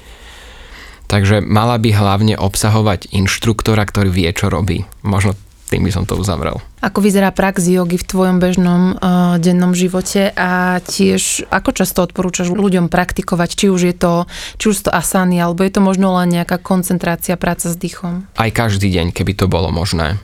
Takže 1.07 1.45
mala 1.45 1.77
by 1.77 1.91
hlavne 1.93 2.35
obsahovať 2.41 3.13
inštruktora, 3.13 3.85
ktorý 3.85 4.09
vie, 4.09 4.31
čo 4.33 4.49
robí. 4.49 4.89
Možno 5.05 5.37
tým 5.75 5.83
by 5.83 5.90
som 5.90 6.07
to 6.07 6.14
uzavrel. 6.14 6.62
Ako 6.78 7.02
vyzerá 7.02 7.35
prax 7.35 7.66
jogy 7.66 7.99
v 7.99 8.07
tvojom 8.07 8.38
bežnom 8.38 8.95
uh, 8.95 9.43
dennom 9.43 9.75
živote 9.75 10.31
a 10.31 10.78
tiež 10.78 11.50
ako 11.50 11.75
často 11.75 12.07
odporúčaš 12.07 12.54
ľuďom 12.54 12.87
praktikovať, 12.87 13.50
či 13.59 13.66
už 13.75 13.81
je 13.90 13.95
to, 13.99 14.14
či 14.62 14.71
už 14.71 14.87
to 14.87 14.90
asany, 14.95 15.43
alebo 15.43 15.66
je 15.66 15.75
to 15.75 15.83
možno 15.83 16.14
len 16.14 16.31
nejaká 16.31 16.62
koncentrácia, 16.62 17.35
práca 17.35 17.66
s 17.66 17.75
dýchom? 17.75 18.31
Aj 18.38 18.50
každý 18.54 18.87
deň, 18.95 19.11
keby 19.11 19.35
to 19.35 19.50
bolo 19.50 19.75
možné. 19.75 20.23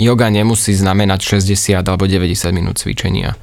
Yoga 0.00 0.32
nemusí 0.32 0.72
znamenať 0.72 1.36
60 1.44 1.76
alebo 1.84 2.08
90 2.08 2.32
minút 2.56 2.80
cvičenia. 2.80 3.36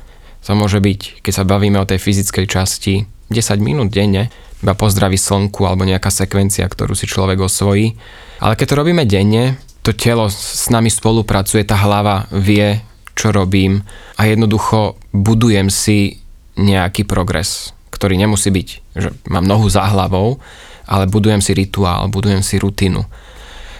To 0.50 0.57
môže 0.57 0.81
byť, 0.81 1.22
keď 1.22 1.33
sa 1.33 1.45
bavíme 1.45 1.77
o 1.77 1.86
tej 1.86 2.01
fyzickej 2.01 2.45
časti, 2.50 3.05
10 3.29 3.62
minút 3.62 3.93
denne, 3.93 4.33
iba 4.62 4.74
pozdraví 4.74 5.17
slnku 5.22 5.65
alebo 5.69 5.86
nejaká 5.86 6.10
sekvencia, 6.10 6.65
ktorú 6.65 6.98
si 6.98 7.05
človek 7.05 7.41
osvojí. 7.41 7.93
Ale 8.41 8.57
keď 8.57 8.65
to 8.74 8.79
robíme 8.79 9.03
denne, 9.05 9.57
to 9.83 9.91
telo 9.91 10.31
s 10.31 10.71
nami 10.71 10.87
spolupracuje, 10.87 11.67
tá 11.67 11.75
hlava 11.75 12.31
vie, 12.31 12.79
čo 13.13 13.35
robím 13.35 13.83
a 14.15 14.25
jednoducho 14.25 14.95
budujem 15.11 15.67
si 15.67 16.23
nejaký 16.55 17.03
progres, 17.03 17.75
ktorý 17.91 18.15
nemusí 18.15 18.49
byť, 18.49 18.67
že 18.95 19.09
mám 19.27 19.43
nohu 19.45 19.67
za 19.67 19.85
hlavou, 19.85 20.39
ale 20.87 21.05
budujem 21.11 21.43
si 21.43 21.51
rituál, 21.51 22.07
budujem 22.07 22.41
si 22.41 22.57
rutinu. 22.57 23.05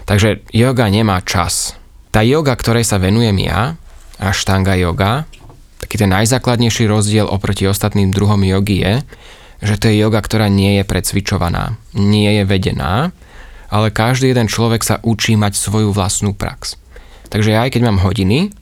Takže 0.04 0.44
yoga 0.52 0.92
nemá 0.92 1.24
čas. 1.24 1.80
Tá 2.12 2.22
yoga, 2.22 2.54
ktorej 2.54 2.84
sa 2.84 3.00
venujem 3.00 3.40
ja, 3.40 3.80
Ashtanga 4.20 4.78
yoga, 4.78 5.26
taký 5.82 5.98
ten 5.98 6.12
najzákladnejší 6.12 6.86
rozdiel 6.86 7.26
oproti 7.26 7.66
ostatným 7.66 8.14
druhom 8.14 8.40
jogy 8.44 8.84
je, 8.84 8.94
že 9.64 9.76
to 9.80 9.88
je 9.90 10.04
yoga, 10.04 10.20
ktorá 10.20 10.52
nie 10.52 10.80
je 10.80 10.84
precvičovaná, 10.84 11.80
nie 11.96 12.28
je 12.40 12.44
vedená, 12.44 13.16
ale 13.74 13.90
každý 13.90 14.30
jeden 14.30 14.46
človek 14.46 14.86
sa 14.86 15.02
učí 15.02 15.34
mať 15.34 15.58
svoju 15.58 15.90
vlastnú 15.90 16.38
prax. 16.38 16.78
Takže 17.34 17.58
ja 17.58 17.66
aj 17.66 17.74
keď 17.74 17.90
mám 17.90 18.06
hodiny, 18.06 18.54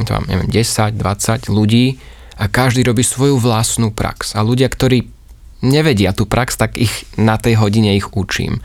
to 0.00 0.16
mám 0.16 0.24
neviem, 0.24 0.48
10, 0.48 0.96
20 0.96 1.52
ľudí 1.52 2.00
a 2.40 2.48
každý 2.48 2.80
robí 2.88 3.04
svoju 3.04 3.36
vlastnú 3.36 3.92
prax. 3.92 4.32
A 4.32 4.40
ľudia, 4.40 4.72
ktorí 4.72 5.12
nevedia 5.60 6.16
tú 6.16 6.24
prax, 6.24 6.56
tak 6.56 6.80
ich 6.80 7.04
na 7.20 7.36
tej 7.36 7.60
hodine 7.60 7.92
ich 7.92 8.08
učím. 8.16 8.64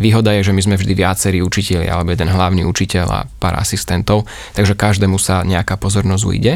Výhoda 0.00 0.32
je, 0.32 0.48
že 0.48 0.54
my 0.56 0.62
sme 0.64 0.76
vždy 0.80 0.94
viacerí 0.96 1.38
učiteľi, 1.44 1.90
alebo 1.90 2.14
jeden 2.14 2.30
hlavný 2.32 2.62
učiteľ 2.64 3.06
a 3.12 3.26
pár 3.26 3.60
asistentov, 3.60 4.24
takže 4.56 4.78
každému 4.78 5.20
sa 5.20 5.44
nejaká 5.44 5.76
pozornosť 5.76 6.24
ujde. 6.24 6.54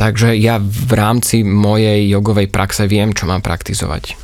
Takže 0.00 0.34
ja 0.40 0.56
v 0.58 0.92
rámci 0.96 1.44
mojej 1.44 2.08
jogovej 2.08 2.48
praxe 2.48 2.88
viem, 2.88 3.12
čo 3.12 3.28
mám 3.28 3.44
praktizovať. 3.44 4.16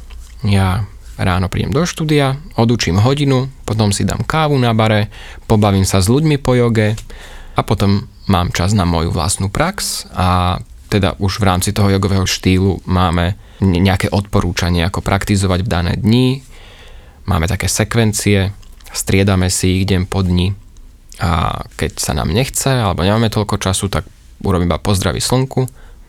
Ja 0.48 0.88
ráno 1.18 1.50
prídem 1.50 1.74
do 1.74 1.82
štúdia, 1.82 2.38
odučím 2.54 3.02
hodinu, 3.02 3.50
potom 3.66 3.90
si 3.90 4.06
dám 4.06 4.22
kávu 4.22 4.54
na 4.56 4.70
bare, 4.72 5.10
pobavím 5.50 5.84
sa 5.84 5.98
s 5.98 6.06
ľuďmi 6.06 6.38
po 6.38 6.54
joge 6.54 6.94
a 7.58 7.60
potom 7.66 8.06
mám 8.30 8.54
čas 8.54 8.72
na 8.72 8.86
moju 8.86 9.10
vlastnú 9.10 9.50
prax 9.50 10.06
a 10.14 10.58
teda 10.88 11.20
už 11.20 11.42
v 11.42 11.44
rámci 11.44 11.70
toho 11.76 11.92
jogového 11.92 12.24
štýlu 12.24 12.80
máme 12.88 13.36
nejaké 13.60 14.08
odporúčanie, 14.08 14.86
ako 14.86 15.04
praktizovať 15.04 15.60
v 15.66 15.68
dané 15.68 15.92
dni, 15.98 16.40
Máme 17.28 17.44
také 17.44 17.68
sekvencie, 17.68 18.56
striedame 18.88 19.52
si 19.52 19.76
ich 19.76 19.84
deň 19.84 20.08
po 20.08 20.24
dni 20.24 20.56
a 21.20 21.60
keď 21.76 22.00
sa 22.00 22.16
nám 22.16 22.32
nechce 22.32 22.72
alebo 22.72 23.04
nemáme 23.04 23.28
toľko 23.28 23.60
času, 23.60 23.92
tak 23.92 24.08
urobím 24.40 24.72
iba 24.72 24.80
pozdraví 24.80 25.20
slnku 25.20 25.68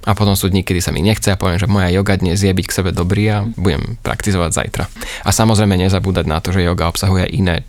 a 0.10 0.18
potom 0.18 0.34
sú 0.34 0.50
dni, 0.50 0.66
kedy 0.66 0.82
sa 0.82 0.90
mi 0.90 1.06
nechce 1.06 1.30
a 1.30 1.38
poviem, 1.38 1.62
že 1.62 1.70
moja 1.70 1.94
joga 1.94 2.18
dnes 2.18 2.42
je 2.42 2.50
byť 2.50 2.66
k 2.66 2.76
sebe 2.82 2.90
dobrý 2.90 3.30
a 3.30 3.46
budem 3.46 4.02
praktizovať 4.02 4.50
zajtra. 4.50 4.84
A 5.22 5.30
samozrejme 5.30 5.78
nezabúdať 5.78 6.26
na 6.26 6.42
to, 6.42 6.50
že 6.50 6.66
joga 6.66 6.90
obsahuje 6.90 7.30
iné 7.30 7.62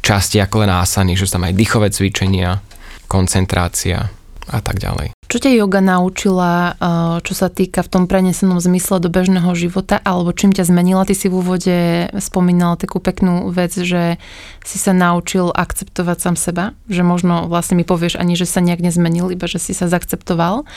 časti 0.00 0.38
ako 0.38 0.62
len 0.62 0.70
asany, 0.70 1.18
že 1.18 1.26
sú 1.26 1.34
tam 1.34 1.50
aj 1.50 1.58
dýchové 1.58 1.90
cvičenia, 1.90 2.62
koncentrácia 3.10 4.06
a 4.48 4.60
tak 4.60 4.80
ďalej. 4.80 5.14
Čo 5.24 5.50
ťa 5.50 5.56
yoga 5.56 5.80
naučila, 5.82 6.52
eh, 6.54 6.74
čo 7.24 7.34
sa 7.34 7.48
týka 7.50 7.82
v 7.82 7.90
tom 7.90 8.04
prenesenom 8.06 8.60
zmysle 8.60 9.00
do 9.00 9.10
bežného 9.10 9.50
života, 9.56 9.98
alebo 9.98 10.30
čím 10.36 10.52
ťa 10.52 10.68
zmenila? 10.68 11.08
Ty 11.08 11.14
si 11.16 11.26
v 11.32 11.40
úvode 11.40 11.76
spomínal 12.20 12.76
takú 12.78 13.00
peknú 13.00 13.48
vec, 13.50 13.74
že 13.74 14.20
si 14.62 14.76
sa 14.78 14.92
naučil 14.92 15.50
akceptovať 15.50 16.16
sám 16.20 16.36
seba, 16.38 16.64
že 16.86 17.02
možno 17.02 17.48
vlastne 17.48 17.74
mi 17.80 17.88
povieš 17.88 18.20
ani, 18.20 18.36
že 18.36 18.46
sa 18.46 18.62
nejak 18.62 18.84
nezmenil, 18.84 19.32
iba 19.32 19.48
že 19.48 19.58
si 19.58 19.72
sa 19.72 19.88
zakceptoval, 19.90 20.68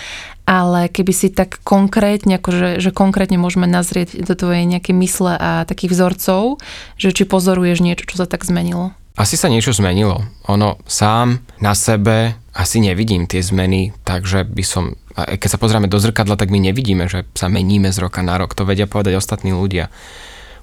ale 0.48 0.88
keby 0.88 1.12
si 1.12 1.28
tak 1.28 1.60
konkrétne, 1.62 2.40
akože, 2.40 2.80
že 2.80 2.90
konkrétne 2.96 3.36
môžeme 3.36 3.68
nazrieť 3.68 4.26
do 4.26 4.34
tvojej 4.34 4.64
nejaké 4.64 4.96
mysle 4.96 5.36
a 5.36 5.68
takých 5.68 5.94
vzorcov, 5.94 6.64
že 6.96 7.12
či 7.12 7.28
pozoruješ 7.28 7.84
niečo, 7.84 8.08
čo 8.08 8.24
sa 8.24 8.26
tak 8.26 8.48
zmenilo? 8.48 8.96
Asi 9.18 9.34
sa 9.34 9.50
niečo 9.50 9.74
zmenilo. 9.74 10.22
Ono 10.46 10.78
sám 10.86 11.42
na 11.58 11.74
sebe 11.74 12.38
asi 12.54 12.78
nevidím 12.78 13.26
tie 13.26 13.42
zmeny, 13.42 13.90
takže 14.06 14.46
by 14.46 14.62
som, 14.62 14.94
keď 15.18 15.50
sa 15.50 15.58
pozrieme 15.58 15.90
do 15.90 15.98
zrkadla, 15.98 16.38
tak 16.38 16.54
my 16.54 16.62
nevidíme, 16.62 17.10
že 17.10 17.26
sa 17.34 17.50
meníme 17.50 17.90
z 17.90 17.98
roka 17.98 18.22
na 18.22 18.38
rok. 18.38 18.54
To 18.54 18.62
vedia 18.62 18.86
povedať 18.86 19.18
ostatní 19.18 19.58
ľudia. 19.58 19.90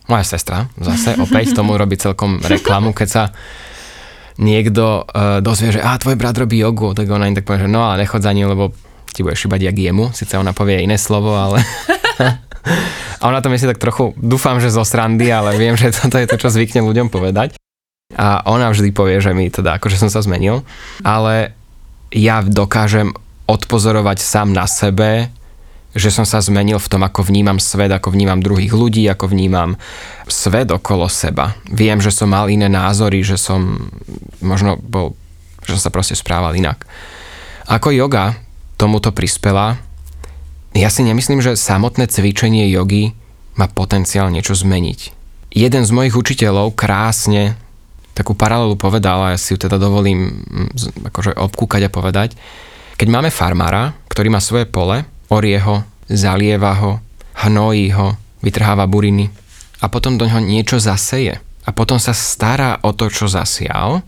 Moja 0.07 0.23
sestra 0.23 0.71
zase 0.79 1.19
opäť 1.25 1.51
tomu 1.59 1.75
robí 1.75 1.99
celkom 1.99 2.39
reklamu, 2.47 2.95
keď 2.95 3.09
sa 3.11 3.23
niekto 4.39 5.03
uh, 5.03 5.43
dozvie, 5.43 5.75
že 5.75 5.83
a 5.83 5.99
tvoj 5.99 6.15
brat 6.15 6.39
robí 6.39 6.63
jogu, 6.63 6.95
tak 6.95 7.11
ona 7.11 7.27
im 7.27 7.35
tak 7.35 7.47
povie, 7.47 7.67
že 7.67 7.71
no 7.71 7.83
ale 7.83 8.07
nechod 8.07 8.23
za 8.23 8.31
ním, 8.31 8.47
lebo 8.47 8.71
ti 9.11 9.27
budeš 9.27 9.51
šibať 9.51 9.67
jak 9.67 9.79
jemu. 9.79 10.15
Sice 10.15 10.39
ona 10.39 10.55
povie 10.55 10.79
iné 10.79 10.95
slovo, 10.95 11.35
ale... 11.35 11.59
a 13.19 13.25
ona 13.27 13.43
to 13.43 13.51
myslí 13.51 13.67
tak 13.75 13.83
trochu, 13.83 14.15
dúfam, 14.15 14.63
že 14.63 14.71
zo 14.71 14.87
srandy, 14.87 15.27
ale 15.27 15.59
viem, 15.59 15.75
že 15.75 15.91
toto 15.91 16.23
je 16.23 16.27
to, 16.31 16.39
čo 16.39 16.55
zvykne 16.55 16.87
ľuďom 16.87 17.11
povedať 17.11 17.59
a 18.15 18.47
ona 18.47 18.71
vždy 18.71 18.91
povie, 18.95 19.19
že 19.19 19.35
mi 19.35 19.51
teda 19.51 19.79
akože 19.79 19.99
som 19.99 20.11
sa 20.11 20.23
zmenil, 20.23 20.63
ale 21.03 21.55
ja 22.15 22.41
dokážem 22.47 23.11
odpozorovať 23.45 24.19
sám 24.23 24.55
na 24.55 24.65
sebe, 24.71 25.29
že 25.95 26.11
som 26.11 26.27
sa 26.27 26.43
zmenil 26.43 26.83
v 26.83 26.91
tom, 26.91 27.07
ako 27.07 27.31
vnímam 27.31 27.63
svet, 27.63 27.91
ako 27.95 28.11
vnímam 28.11 28.43
druhých 28.43 28.75
ľudí, 28.75 29.07
ako 29.07 29.31
vnímam 29.31 29.79
svet 30.27 30.75
okolo 30.75 31.07
seba. 31.07 31.55
Viem, 31.71 32.03
že 32.03 32.11
som 32.11 32.35
mal 32.35 32.51
iné 32.51 32.67
názory, 32.67 33.23
že 33.23 33.39
som 33.39 33.91
možno 34.43 34.75
bol, 34.75 35.15
že 35.63 35.79
som 35.79 35.83
sa 35.87 35.95
proste 35.95 36.19
správal 36.19 36.59
inak. 36.59 36.83
Ako 37.71 37.95
yoga 37.95 38.35
tomuto 38.75 39.15
prispela, 39.15 39.79
ja 40.75 40.91
si 40.91 41.07
nemyslím, 41.07 41.39
že 41.39 41.55
samotné 41.55 42.11
cvičenie 42.11 42.67
jogy 42.75 43.15
má 43.55 43.71
potenciál 43.71 44.35
niečo 44.35 44.59
zmeniť. 44.59 45.15
Jeden 45.55 45.87
z 45.87 45.95
mojich 45.95 46.19
učiteľov 46.19 46.75
krásne 46.75 47.55
takú 48.15 48.39
paralelu 48.39 48.79
povedal 48.79 49.19
a 49.21 49.35
ja 49.35 49.39
si 49.39 49.53
ju 49.53 49.59
teda 49.59 49.77
dovolím 49.77 50.31
mm, 50.31 51.11
akože 51.11 51.35
obkúkať 51.35 51.91
a 51.91 51.95
povedať. 51.95 52.39
Keď 52.95 53.09
máme 53.11 53.35
farmára, 53.35 53.91
ktorý 54.07 54.31
má 54.31 54.39
svoje 54.39 54.71
pole, 54.71 55.03
orie 55.35 55.59
ho, 55.59 55.83
zalieva 56.07 56.79
ho, 56.79 57.03
hnojí 57.43 57.91
ho, 57.91 58.15
vytrháva 58.39 58.87
buriny 58.87 59.27
a 59.83 59.91
potom 59.91 60.15
do 60.15 60.25
ňoho 60.31 60.47
niečo 60.47 60.79
zaseje 60.79 61.43
a 61.67 61.71
potom 61.75 61.99
sa 61.99 62.15
stará 62.15 62.79
o 62.87 62.95
to, 62.95 63.11
čo 63.11 63.27
zasial 63.27 64.05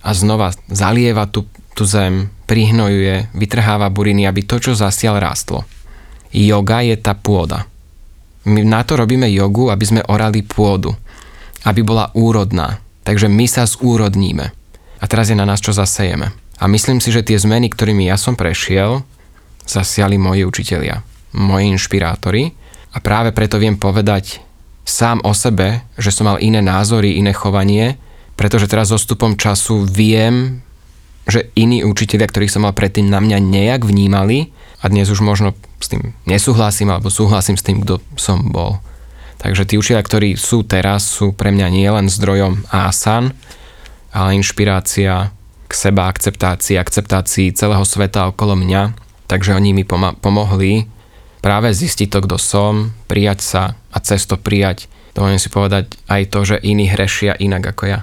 a 0.00 0.10
znova 0.16 0.56
zalieva 0.72 1.28
tú, 1.28 1.44
tú 1.76 1.84
zem, 1.84 2.32
prihnojuje, 2.48 3.36
vytrháva 3.36 3.92
buriny, 3.92 4.24
aby 4.24 4.48
to, 4.48 4.56
čo 4.56 4.72
zasial, 4.72 5.20
rástlo. 5.20 5.68
Yoga 6.32 6.80
je 6.80 6.96
tá 6.96 7.12
pôda. 7.12 7.68
My 8.48 8.64
na 8.64 8.80
to 8.80 8.96
robíme 8.96 9.28
jogu, 9.28 9.68
aby 9.68 9.84
sme 9.84 10.06
orali 10.08 10.40
pôdu, 10.40 10.94
aby 11.68 11.84
bola 11.84 12.08
úrodná, 12.16 12.80
Takže 13.04 13.26
my 13.26 13.46
sa 13.48 13.64
zúrodníme. 13.64 14.52
A 15.00 15.04
teraz 15.08 15.32
je 15.32 15.36
na 15.38 15.48
nás, 15.48 15.64
čo 15.64 15.72
zasejeme. 15.72 16.32
A 16.60 16.64
myslím 16.68 17.00
si, 17.00 17.08
že 17.08 17.24
tie 17.24 17.40
zmeny, 17.40 17.72
ktorými 17.72 18.12
ja 18.12 18.20
som 18.20 18.36
prešiel, 18.36 19.00
zasiali 19.64 20.20
moji 20.20 20.44
učitelia, 20.44 21.00
moji 21.32 21.72
inšpirátori. 21.72 22.52
A 22.92 23.00
práve 23.00 23.32
preto 23.32 23.56
viem 23.56 23.80
povedať 23.80 24.44
sám 24.84 25.24
o 25.24 25.32
sebe, 25.32 25.86
že 25.96 26.12
som 26.12 26.28
mal 26.28 26.42
iné 26.42 26.60
názory, 26.60 27.16
iné 27.16 27.32
chovanie, 27.32 27.96
pretože 28.34 28.68
teraz 28.68 28.90
so 28.90 28.98
stupom 28.98 29.38
času 29.38 29.86
viem, 29.86 30.60
že 31.28 31.48
iní 31.54 31.86
učitelia, 31.86 32.26
ktorých 32.26 32.50
som 32.50 32.66
mal 32.66 32.74
predtým 32.74 33.06
na 33.06 33.22
mňa 33.22 33.38
nejak 33.38 33.86
vnímali 33.86 34.50
a 34.82 34.90
dnes 34.90 35.12
už 35.12 35.22
možno 35.22 35.54
s 35.78 35.92
tým 35.92 36.16
nesúhlasím 36.26 36.90
alebo 36.90 37.12
súhlasím 37.12 37.54
s 37.54 37.64
tým, 37.64 37.84
kto 37.84 38.02
som 38.18 38.50
bol. 38.50 38.82
Takže 39.40 39.64
tí 39.64 39.80
učiteľia, 39.80 40.04
ktorí 40.04 40.28
sú 40.36 40.62
teraz, 40.68 41.08
sú 41.08 41.32
pre 41.32 41.48
mňa 41.48 41.72
nielen 41.72 42.06
zdrojom 42.12 42.68
asan, 42.68 43.32
ale 44.12 44.36
inšpirácia 44.36 45.32
k 45.64 45.72
seba 45.72 46.12
akceptácii, 46.12 46.76
akceptácii 46.76 47.56
celého 47.56 47.82
sveta 47.88 48.28
okolo 48.28 48.58
mňa. 48.58 48.92
Takže 49.30 49.56
oni 49.56 49.72
mi 49.72 49.84
pom- 49.88 50.18
pomohli 50.18 50.84
práve 51.40 51.72
zistiť 51.72 52.08
to, 52.12 52.18
kto 52.28 52.36
som, 52.36 52.92
prijať 53.08 53.40
sa 53.40 53.62
a 53.88 53.98
cesto 54.04 54.36
prijať. 54.36 54.92
Dovolím 55.16 55.40
si 55.40 55.48
povedať 55.48 55.96
aj 56.06 56.22
to, 56.28 56.40
že 56.44 56.56
iní 56.60 56.90
hrešia 56.90 57.38
inak 57.40 57.72
ako 57.72 57.84
ja. 57.88 58.00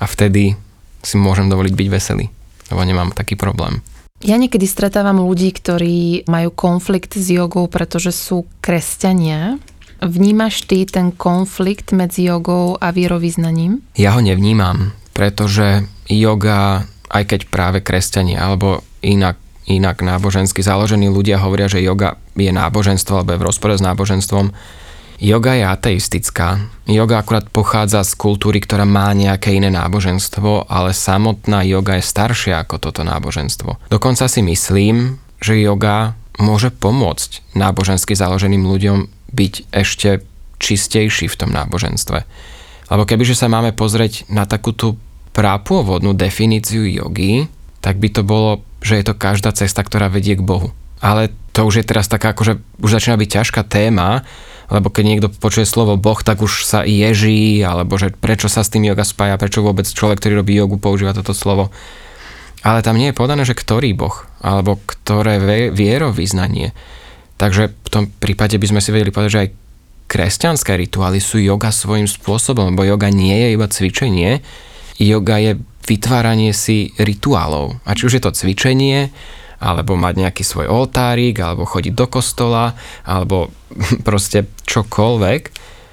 A 0.00 0.04
vtedy 0.08 0.56
si 1.04 1.14
môžem 1.20 1.52
dovoliť 1.52 1.74
byť 1.76 1.88
veselý, 1.92 2.32
lebo 2.72 2.80
nemám 2.80 3.12
taký 3.12 3.36
problém. 3.36 3.84
Ja 4.20 4.36
niekedy 4.36 4.68
stretávam 4.68 5.24
ľudí, 5.24 5.48
ktorí 5.48 6.28
majú 6.28 6.52
konflikt 6.52 7.16
s 7.16 7.32
jogou, 7.32 7.64
pretože 7.72 8.12
sú 8.12 8.44
kresťania 8.60 9.56
Vnímaš 10.00 10.64
ty 10.64 10.88
ten 10.88 11.12
konflikt 11.12 11.92
medzi 11.92 12.24
jogou 12.24 12.80
a 12.80 12.88
vierovýznaním? 12.88 13.84
Ja 14.00 14.16
ho 14.16 14.20
nevnímam, 14.24 14.96
pretože 15.12 15.84
yoga, 16.08 16.88
aj 17.12 17.24
keď 17.28 17.40
práve 17.52 17.78
kresťania 17.84 18.40
alebo 18.40 18.80
inak, 19.04 19.36
inak 19.68 20.00
nábožensky 20.00 20.64
založení 20.64 21.12
ľudia 21.12 21.36
hovoria, 21.36 21.68
že 21.68 21.84
yoga 21.84 22.16
je 22.32 22.48
náboženstvo 22.48 23.20
alebo 23.20 23.36
je 23.36 23.40
v 23.44 23.46
rozpore 23.46 23.74
s 23.76 23.84
náboženstvom, 23.84 24.56
Yoga 25.20 25.52
je 25.52 25.68
ateistická. 25.68 26.64
Yoga 26.88 27.20
akurát 27.20 27.44
pochádza 27.52 28.00
z 28.08 28.16
kultúry, 28.16 28.56
ktorá 28.56 28.88
má 28.88 29.12
nejaké 29.12 29.52
iné 29.52 29.68
náboženstvo, 29.68 30.64
ale 30.64 30.96
samotná 30.96 31.60
yoga 31.60 32.00
je 32.00 32.08
staršia 32.08 32.64
ako 32.64 32.80
toto 32.80 33.04
náboženstvo. 33.04 33.92
Dokonca 33.92 34.24
si 34.32 34.40
myslím, 34.40 35.20
že 35.36 35.60
yoga 35.60 36.16
môže 36.40 36.72
pomôcť 36.72 37.52
nábožensky 37.52 38.16
založeným 38.16 38.64
ľuďom 38.64 39.19
byť 39.30 39.72
ešte 39.72 40.22
čistejší 40.60 41.26
v 41.30 41.38
tom 41.38 41.50
náboženstve. 41.50 42.18
Lebo 42.90 43.02
kebyže 43.06 43.38
sa 43.38 43.46
máme 43.46 43.72
pozrieť 43.72 44.26
na 44.28 44.44
takú 44.44 44.74
tú 44.74 44.98
prápôvodnú 45.30 46.10
definíciu 46.12 46.84
jogy, 46.90 47.46
tak 47.80 47.96
by 47.96 48.10
to 48.10 48.26
bolo, 48.26 48.66
že 48.82 48.98
je 49.00 49.04
to 49.06 49.14
každá 49.14 49.54
cesta, 49.54 49.80
ktorá 49.80 50.10
vedie 50.10 50.34
k 50.36 50.44
Bohu. 50.44 50.74
Ale 51.00 51.32
to 51.56 51.64
už 51.64 51.80
je 51.80 51.88
teraz 51.88 52.10
taká, 52.10 52.36
akože 52.36 52.60
už 52.82 52.90
začína 52.92 53.16
byť 53.16 53.30
ťažká 53.30 53.62
téma, 53.64 54.26
lebo 54.70 54.92
keď 54.92 55.04
niekto 55.06 55.28
počuje 55.32 55.66
slovo 55.66 55.96
Boh, 55.96 56.20
tak 56.20 56.44
už 56.44 56.62
sa 56.62 56.84
ježí, 56.86 57.64
alebo 57.64 57.96
že 57.96 58.12
prečo 58.14 58.46
sa 58.46 58.62
s 58.62 58.70
tým 58.70 58.86
yoga 58.86 59.02
spája, 59.02 59.40
prečo 59.40 59.64
vôbec 59.64 59.88
človek, 59.88 60.20
ktorý 60.20 60.44
robí 60.44 60.54
jogu, 60.54 60.76
používa 60.76 61.16
toto 61.16 61.32
slovo. 61.32 61.72
ale 62.60 62.84
tam 62.84 63.00
nie 63.00 63.10
je 63.10 63.16
povedané, 63.16 63.48
že 63.48 63.56
ktorý 63.56 63.96
boh, 63.96 64.28
alebo 64.44 64.76
ktoré 64.84 65.40
vierovýznanie. 65.72 66.76
Takže 67.40 67.72
v 67.72 67.88
tom 67.88 68.04
prípade 68.12 68.60
by 68.60 68.66
sme 68.68 68.84
si 68.84 68.92
vedeli 68.92 69.08
povedať, 69.08 69.32
že 69.32 69.42
aj 69.48 69.54
kresťanské 70.12 70.76
rituály 70.76 71.24
sú 71.24 71.40
yoga 71.40 71.72
svojím 71.72 72.04
spôsobom, 72.04 72.76
lebo 72.76 72.84
yoga 72.84 73.08
nie 73.08 73.32
je 73.32 73.48
iba 73.56 73.64
cvičenie, 73.64 74.44
yoga 75.00 75.40
je 75.40 75.56
vytváranie 75.88 76.52
si 76.52 76.92
rituálov. 77.00 77.80
A 77.88 77.96
či 77.96 78.12
už 78.12 78.20
je 78.20 78.22
to 78.22 78.36
cvičenie, 78.36 79.08
alebo 79.56 79.96
mať 79.96 80.20
nejaký 80.20 80.44
svoj 80.44 80.68
oltárik, 80.68 81.40
alebo 81.40 81.64
chodiť 81.64 81.96
do 81.96 82.06
kostola, 82.12 82.76
alebo 83.08 83.48
proste 84.08 84.44
čokoľvek, 84.68 85.42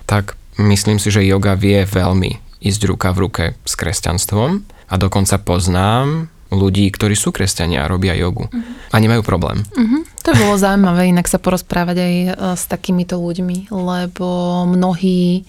tak 0.04 0.36
myslím 0.60 1.00
si, 1.00 1.08
že 1.08 1.24
yoga 1.24 1.56
vie 1.56 1.88
veľmi 1.88 2.60
ísť 2.60 2.82
ruka 2.90 3.16
v 3.16 3.22
ruke 3.24 3.46
s 3.64 3.74
kresťanstvom 3.80 4.66
a 4.92 4.94
dokonca 4.98 5.40
poznám 5.40 6.28
ľudí, 6.52 6.88
ktorí 6.92 7.14
sú 7.14 7.36
kresťania 7.36 7.84
a 7.84 7.92
robia 7.92 8.16
jogu. 8.16 8.48
Uh-huh. 8.48 8.64
A 8.92 8.98
nemajú 8.98 9.24
problém. 9.24 9.64
Uh-huh. 9.76 10.02
To 10.28 10.32
bolo 10.36 10.60
zaujímavé 10.60 11.12
inak 11.12 11.28
sa 11.28 11.40
porozprávať 11.40 11.98
aj 12.00 12.14
e, 12.14 12.30
s 12.56 12.64
takýmito 12.68 13.20
ľuďmi, 13.20 13.72
lebo 13.72 14.28
mnohí 14.68 15.48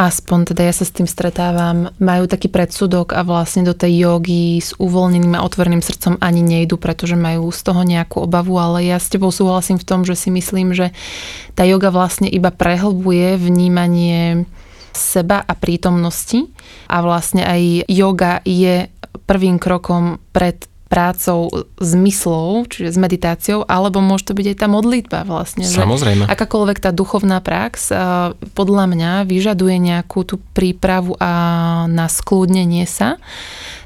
aspoň 0.00 0.54
teda 0.54 0.64
ja 0.64 0.72
sa 0.72 0.88
s 0.88 0.96
tým 0.96 1.04
stretávam, 1.04 1.92
majú 2.00 2.24
taký 2.24 2.48
predsudok 2.48 3.12
a 3.12 3.20
vlastne 3.20 3.68
do 3.68 3.76
tej 3.76 4.08
jogy 4.08 4.56
s 4.56 4.72
uvoľneným 4.80 5.36
a 5.36 5.44
otvoreným 5.44 5.84
srdcom 5.84 6.16
ani 6.24 6.40
nejdu, 6.40 6.80
pretože 6.80 7.20
majú 7.20 7.52
z 7.52 7.60
toho 7.60 7.84
nejakú 7.84 8.24
obavu, 8.24 8.56
ale 8.56 8.88
ja 8.88 8.96
s 8.96 9.12
tebou 9.12 9.28
súhlasím 9.28 9.76
v 9.76 9.84
tom, 9.84 10.08
že 10.08 10.16
si 10.16 10.32
myslím, 10.32 10.72
že 10.72 10.96
tá 11.52 11.68
joga 11.68 11.92
vlastne 11.92 12.32
iba 12.32 12.48
prehlbuje 12.48 13.36
vnímanie 13.36 14.48
seba 14.92 15.42
a 15.42 15.52
prítomnosti 15.54 16.50
a 16.90 17.02
vlastne 17.02 17.46
aj 17.46 17.86
yoga 17.86 18.42
je 18.44 18.90
prvým 19.26 19.58
krokom 19.58 20.18
pred 20.34 20.70
prácou 20.90 21.46
zmyslov, 21.78 22.66
čiže 22.66 22.90
s 22.90 22.98
meditáciou, 22.98 23.62
alebo 23.62 24.02
môže 24.02 24.26
to 24.26 24.34
byť 24.34 24.46
aj 24.50 24.56
tá 24.58 24.66
modlitba 24.66 25.22
vlastne. 25.22 25.62
Samozrejme. 25.62 26.26
Že 26.26 26.34
akákoľvek 26.34 26.78
tá 26.82 26.90
duchovná 26.90 27.38
prax 27.38 27.94
podľa 28.58 28.90
mňa 28.90 29.12
vyžaduje 29.22 29.78
nejakú 29.78 30.26
tú 30.26 30.42
prípravu 30.50 31.14
a 31.22 31.30
na 31.86 32.10
skľudnenie 32.10 32.90
sa. 32.90 33.22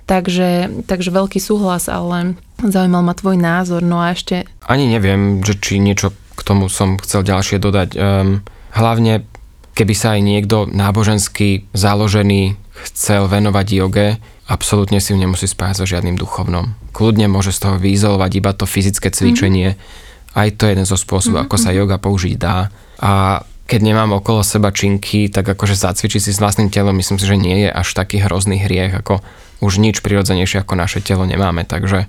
Takže, 0.09 0.85
takže 0.89 1.13
veľký 1.13 1.41
súhlas, 1.45 1.93
ale 1.93 2.41
zaujímal 2.65 3.05
ma 3.05 3.13
tvoj 3.13 3.37
názor. 3.37 3.85
No 3.85 4.01
a 4.01 4.17
ešte... 4.17 4.49
Ani 4.65 4.89
neviem, 4.89 5.45
že 5.45 5.61
či 5.61 5.77
niečo 5.77 6.09
k 6.13 6.41
tomu 6.41 6.73
som 6.73 6.97
chcel 6.97 7.21
ďalšie 7.21 7.61
dodať. 7.61 7.89
Um, 8.01 8.41
hlavne, 8.73 9.29
keby 9.75 9.95
sa 9.95 10.15
aj 10.15 10.21
niekto 10.23 10.71
náboženský 10.71 11.67
založený 11.75 12.55
chcel 12.91 13.27
venovať 13.27 13.67
joge, 13.75 14.09
absolútne 14.47 15.03
si 15.03 15.11
ju 15.11 15.19
nemusí 15.19 15.51
spájať 15.51 15.83
so 15.83 15.85
žiadnym 15.87 16.15
duchovnom. 16.15 16.79
Kľudne 16.95 17.27
môže 17.27 17.51
z 17.51 17.67
toho 17.67 17.77
vyizolovať 17.83 18.31
iba 18.39 18.51
to 18.55 18.71
fyzické 18.71 19.11
cvičenie. 19.11 19.75
Mm-hmm. 19.75 20.39
Aj 20.39 20.49
to 20.55 20.67
je 20.67 20.73
jeden 20.75 20.87
zo 20.87 20.99
spôsobov, 20.99 21.47
mm-hmm. 21.47 21.55
ako 21.55 21.63
sa 21.63 21.71
mhm. 21.71 21.77
yoga 21.79 21.97
použiť 21.99 22.35
dá. 22.39 22.71
A 23.03 23.43
keď 23.65 23.81
nemám 23.81 24.21
okolo 24.21 24.45
seba 24.45 24.69
činky, 24.71 25.33
tak 25.33 25.49
akože 25.49 25.75
zacvičiť 25.75 26.21
si 26.21 26.31
s 26.31 26.41
vlastným 26.43 26.69
telom, 26.69 26.95
myslím 27.01 27.17
si, 27.17 27.25
že 27.25 27.41
nie 27.41 27.65
je 27.65 27.71
až 27.73 27.97
taký 27.97 28.21
hrozný 28.21 28.61
hriech, 28.61 28.93
ako 28.93 29.25
už 29.65 29.81
nič 29.81 30.05
prirodzenejšie 30.05 30.61
ako 30.61 30.77
naše 30.77 31.01
telo 31.01 31.25
nemáme. 31.25 31.65
Takže 31.65 32.05
e, 32.05 32.09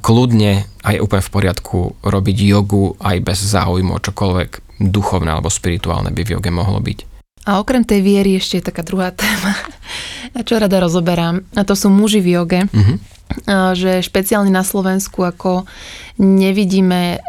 kľudne 0.00 0.64
aj 0.80 0.96
úplne 0.96 1.20
v 1.20 1.32
poriadku 1.36 1.78
robiť 2.00 2.36
jogu 2.40 2.96
aj 3.04 3.20
bez 3.20 3.38
záujmu 3.44 3.92
o 3.92 4.00
čokoľvek 4.00 4.69
duchovné 4.80 5.36
alebo 5.36 5.52
spirituálne 5.52 6.08
by 6.10 6.22
v 6.24 6.32
joge 6.40 6.50
mohlo 6.50 6.80
byť. 6.80 7.20
A 7.48 7.60
okrem 7.60 7.84
tej 7.84 8.04
viery 8.04 8.36
ešte 8.36 8.60
je 8.60 8.68
taká 8.72 8.80
druhá 8.84 9.12
téma, 9.20 9.52
čo 10.44 10.56
rada 10.56 10.80
rozoberám. 10.80 11.44
A 11.56 11.62
to 11.68 11.76
sú 11.76 11.92
muži 11.92 12.24
v 12.24 12.40
joge. 12.40 12.60
Mm-hmm. 12.68 12.98
Že 13.78 14.02
špeciálne 14.02 14.50
na 14.50 14.66
Slovensku 14.66 15.22
ako 15.22 15.62
nevidíme 16.18 17.22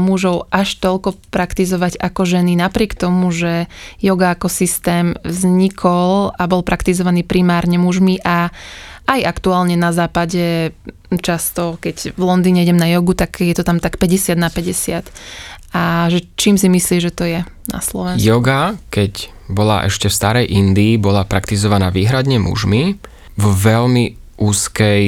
mužov 0.00 0.48
až 0.48 0.80
toľko 0.80 1.12
praktizovať 1.28 2.00
ako 2.00 2.24
ženy, 2.24 2.56
napriek 2.56 2.96
tomu, 2.96 3.28
že 3.28 3.68
yoga 4.00 4.32
ako 4.32 4.48
systém 4.48 5.12
vznikol 5.20 6.32
a 6.32 6.42
bol 6.48 6.64
praktizovaný 6.64 7.20
primárne 7.20 7.76
mužmi 7.76 8.16
a 8.24 8.48
aj 9.06 9.20
aktuálne 9.22 9.78
na 9.78 9.94
západe 9.94 10.74
často, 11.22 11.78
keď 11.78 12.18
v 12.18 12.22
Londýne 12.26 12.66
idem 12.66 12.74
na 12.74 12.90
jogu, 12.90 13.14
tak 13.14 13.38
je 13.38 13.54
to 13.54 13.62
tam 13.62 13.78
tak 13.78 14.02
50 14.02 14.34
na 14.34 14.50
50. 14.50 15.06
A 15.74 16.06
že 16.12 16.22
čím 16.38 16.54
si 16.56 16.70
myslíš, 16.70 17.02
že 17.10 17.12
to 17.14 17.24
je 17.26 17.40
na 17.72 17.80
Slovensku? 17.82 18.22
Yoga, 18.22 18.78
keď 18.90 19.30
bola 19.50 19.86
ešte 19.86 20.10
v 20.10 20.14
starej 20.14 20.46
Indii, 20.50 20.98
bola 20.98 21.26
praktizovaná 21.26 21.90
výhradne 21.90 22.38
mužmi 22.42 22.98
v 23.36 23.44
veľmi 23.44 24.04
úzkej 24.40 25.02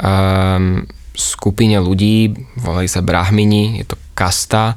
um, 0.00 0.84
skupine 1.14 1.78
ľudí, 1.78 2.34
volajú 2.58 2.88
sa 2.90 3.00
brahmini, 3.06 3.80
je 3.82 3.94
to 3.94 3.96
kasta 4.18 4.74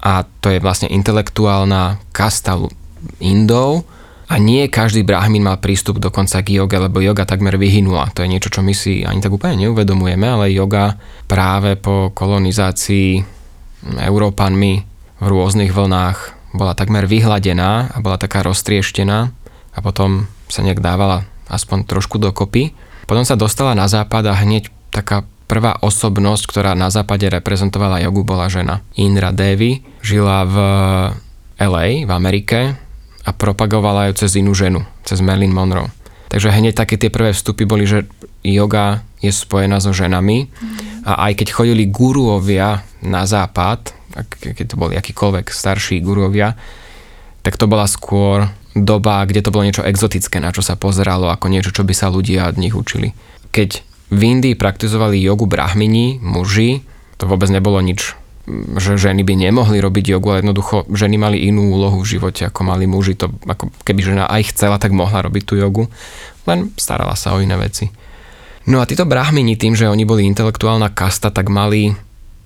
a 0.00 0.24
to 0.40 0.52
je 0.52 0.62
vlastne 0.62 0.88
intelektuálna 0.88 2.00
kasta 2.12 2.56
Indov 3.20 3.84
a 4.26 4.42
nie 4.42 4.66
každý 4.66 5.06
brahmin 5.06 5.46
mal 5.46 5.62
prístup 5.62 6.02
dokonca 6.02 6.42
k 6.42 6.58
joge, 6.58 6.82
lebo 6.82 6.98
yoga 6.98 7.22
takmer 7.22 7.54
vyhynula. 7.54 8.10
To 8.18 8.26
je 8.26 8.32
niečo, 8.32 8.50
čo 8.50 8.60
my 8.64 8.74
si 8.74 9.06
ani 9.06 9.22
tak 9.22 9.30
úplne 9.30 9.54
neuvedomujeme, 9.62 10.26
ale 10.26 10.50
yoga 10.50 10.98
práve 11.30 11.78
po 11.78 12.10
kolonizácii 12.10 13.35
Európanmi 13.94 14.82
v 15.22 15.26
rôznych 15.26 15.70
vlnách 15.70 16.36
bola 16.56 16.72
takmer 16.72 17.04
vyhladená 17.04 17.92
a 17.92 17.96
bola 18.00 18.16
taká 18.16 18.42
roztrieštená 18.42 19.18
a 19.76 19.78
potom 19.84 20.26
sa 20.48 20.64
nejak 20.64 20.80
dávala 20.80 21.28
aspoň 21.46 21.86
trošku 21.86 22.16
dokopy. 22.18 22.72
Potom 23.06 23.22
sa 23.22 23.38
dostala 23.38 23.76
na 23.76 23.86
západ 23.86 24.26
a 24.26 24.34
hneď 24.34 24.72
taká 24.90 25.22
prvá 25.46 25.78
osobnosť, 25.78 26.44
ktorá 26.50 26.72
na 26.74 26.90
západe 26.90 27.28
reprezentovala 27.30 28.02
jogu, 28.02 28.26
bola 28.26 28.50
žena. 28.50 28.82
Indra 28.98 29.30
Devi 29.30 29.78
žila 30.02 30.42
v 30.42 30.56
LA, 31.62 32.02
v 32.02 32.10
Amerike 32.10 32.74
a 33.22 33.30
propagovala 33.30 34.10
ju 34.10 34.26
cez 34.26 34.34
inú 34.34 34.52
ženu, 34.58 34.82
cez 35.06 35.22
Marilyn 35.22 35.54
Monroe. 35.54 35.90
Takže 36.26 36.50
hneď 36.50 36.74
také 36.74 36.98
tie 36.98 37.14
prvé 37.14 37.30
vstupy 37.30 37.62
boli, 37.62 37.86
že 37.86 38.10
yoga 38.42 39.06
je 39.22 39.30
spojená 39.30 39.78
so 39.78 39.94
ženami 39.94 40.50
a 41.06 41.30
aj 41.30 41.38
keď 41.38 41.48
chodili 41.54 41.86
guruovia 41.86 42.82
na 43.06 43.22
západ, 43.22 43.94
keď 44.42 44.66
to 44.66 44.76
boli 44.76 44.98
akýkoľvek 44.98 45.54
starší 45.54 46.02
gurovia, 46.02 46.58
tak 47.46 47.54
to 47.54 47.70
bola 47.70 47.86
skôr 47.86 48.50
doba, 48.74 49.22
kde 49.22 49.46
to 49.46 49.54
bolo 49.54 49.62
niečo 49.62 49.86
exotické, 49.86 50.42
na 50.42 50.50
čo 50.50 50.66
sa 50.66 50.74
pozeralo 50.74 51.30
ako 51.30 51.46
niečo, 51.46 51.70
čo 51.70 51.86
by 51.86 51.94
sa 51.94 52.10
ľudia 52.10 52.50
od 52.50 52.58
nich 52.58 52.74
učili. 52.74 53.14
Keď 53.54 53.70
v 54.10 54.20
Indii 54.20 54.58
praktizovali 54.58 55.22
jogu 55.22 55.46
brahmini, 55.46 56.18
muži, 56.18 56.82
to 57.16 57.30
vôbec 57.30 57.48
nebolo 57.54 57.78
nič, 57.78 58.18
že 58.78 58.98
ženy 58.98 59.26
by 59.26 59.34
nemohli 59.34 59.78
robiť 59.82 60.14
jogu, 60.14 60.34
ale 60.34 60.42
jednoducho 60.42 60.86
ženy 60.90 61.16
mali 61.18 61.38
inú 61.46 61.74
úlohu 61.74 62.02
v 62.02 62.18
živote, 62.18 62.46
ako 62.46 62.60
mali 62.62 62.86
muži. 62.86 63.18
To, 63.18 63.30
ako 63.30 63.74
keby 63.82 64.00
žena 64.02 64.24
aj 64.30 64.54
chcela, 64.54 64.78
tak 64.78 64.94
mohla 64.94 65.22
robiť 65.22 65.42
tú 65.42 65.54
jogu, 65.58 65.90
len 66.46 66.70
starala 66.78 67.18
sa 67.18 67.34
o 67.34 67.42
iné 67.42 67.58
veci. 67.58 67.90
No 68.66 68.82
a 68.82 68.88
títo 68.88 69.06
brahmini 69.06 69.54
tým, 69.54 69.78
že 69.78 69.86
oni 69.86 70.02
boli 70.02 70.26
intelektuálna 70.26 70.90
kasta, 70.90 71.30
tak 71.30 71.46
mali 71.46 71.94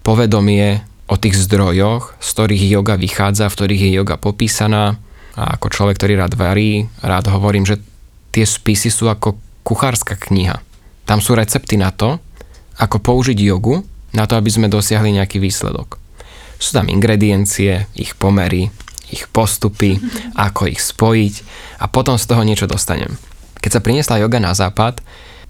povedomie 0.04 0.84
o 1.08 1.16
tých 1.16 1.32
zdrojoch, 1.34 2.12
z 2.20 2.28
ktorých 2.36 2.64
yoga 2.76 2.94
vychádza, 3.00 3.48
v 3.48 3.56
ktorých 3.56 3.82
je 3.88 3.90
yoga 3.96 4.16
popísaná. 4.20 5.00
A 5.32 5.56
ako 5.56 5.72
človek, 5.72 5.96
ktorý 5.96 6.20
rád 6.20 6.36
varí, 6.36 6.92
rád 7.00 7.32
hovorím, 7.32 7.64
že 7.64 7.80
tie 8.36 8.44
spisy 8.44 8.92
sú 8.92 9.08
ako 9.08 9.40
kuchárska 9.64 10.20
kniha. 10.20 10.60
Tam 11.08 11.24
sú 11.24 11.32
recepty 11.32 11.80
na 11.80 11.88
to, 11.88 12.20
ako 12.76 13.00
použiť 13.00 13.38
jogu 13.40 13.80
na 14.12 14.28
to, 14.28 14.36
aby 14.36 14.52
sme 14.52 14.68
dosiahli 14.68 15.16
nejaký 15.16 15.40
výsledok. 15.40 15.96
Sú 16.60 16.76
tam 16.76 16.92
ingrediencie, 16.92 17.88
ich 17.96 18.12
pomery, 18.20 18.68
ich 19.08 19.24
postupy, 19.32 19.96
ako 20.36 20.68
ich 20.68 20.84
spojiť 20.84 21.34
a 21.80 21.88
potom 21.88 22.20
z 22.20 22.28
toho 22.28 22.44
niečo 22.44 22.68
dostanem. 22.68 23.16
Keď 23.64 23.70
sa 23.72 23.84
priniesla 23.84 24.20
joga 24.20 24.38
na 24.38 24.52
západ, 24.52 25.00